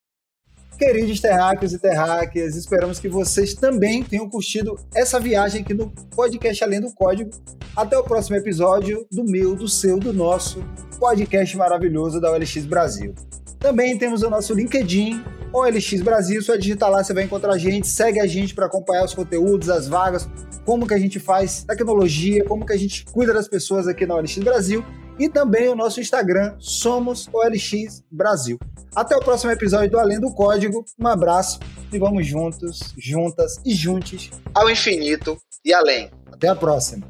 Queridos 0.81 1.21
terráqueos 1.21 1.75
e 1.75 1.79
terráqueas, 1.79 2.57
esperamos 2.57 2.99
que 2.99 3.07
vocês 3.07 3.53
também 3.53 4.03
tenham 4.03 4.27
curtido 4.31 4.79
essa 4.95 5.21
viagem 5.21 5.61
aqui 5.61 5.75
no 5.75 5.91
podcast 6.17 6.65
Além 6.65 6.81
do 6.81 6.91
Código. 6.95 7.31
Até 7.77 7.99
o 7.99 8.03
próximo 8.03 8.37
episódio 8.37 9.07
do 9.13 9.23
meu, 9.23 9.55
do 9.55 9.69
seu, 9.69 9.99
do 9.99 10.11
nosso 10.11 10.65
podcast 10.99 11.55
maravilhoso 11.55 12.19
da 12.19 12.33
OLX 12.33 12.65
Brasil. 12.65 13.15
Também 13.59 13.99
temos 13.99 14.23
o 14.23 14.31
nosso 14.31 14.55
LinkedIn, 14.55 15.23
OLX 15.53 16.01
Brasil. 16.01 16.41
Só 16.41 16.57
digitar 16.57 16.91
lá, 16.91 17.05
você 17.05 17.13
vai 17.13 17.25
encontrar 17.25 17.53
a 17.53 17.59
gente. 17.59 17.87
Segue 17.87 18.19
a 18.19 18.27
gente 18.27 18.55
para 18.55 18.65
acompanhar 18.65 19.05
os 19.05 19.13
conteúdos, 19.13 19.69
as 19.69 19.87
vagas, 19.87 20.31
como 20.65 20.87
que 20.87 20.95
a 20.95 20.99
gente 20.99 21.21
faz 21.21 21.63
tecnologia, 21.63 22.43
como 22.47 22.65
que 22.65 22.73
a 22.73 22.79
gente 22.79 23.05
cuida 23.05 23.35
das 23.35 23.49
pessoas 23.49 23.87
aqui 23.87 24.07
na 24.07 24.15
OLX 24.15 24.39
Brasil. 24.39 24.83
E 25.21 25.29
também 25.29 25.69
o 25.69 25.75
nosso 25.77 26.01
Instagram, 26.01 26.55
Somos 26.59 27.29
OLX 27.31 28.03
Brasil. 28.11 28.59
Até 28.97 29.15
o 29.15 29.21
próximo 29.21 29.53
episódio 29.53 29.91
do 29.91 29.99
Além 29.99 30.19
do 30.19 30.33
Código. 30.33 30.83
Um 30.99 31.07
abraço 31.07 31.61
e 31.93 31.99
vamos 31.99 32.27
juntos, 32.27 32.95
juntas 32.97 33.61
e 33.63 33.75
juntos 33.75 34.31
ao 34.55 34.71
infinito 34.71 35.37
e 35.63 35.75
além. 35.75 36.11
Até 36.33 36.49
a 36.49 36.57
próxima. 36.57 37.07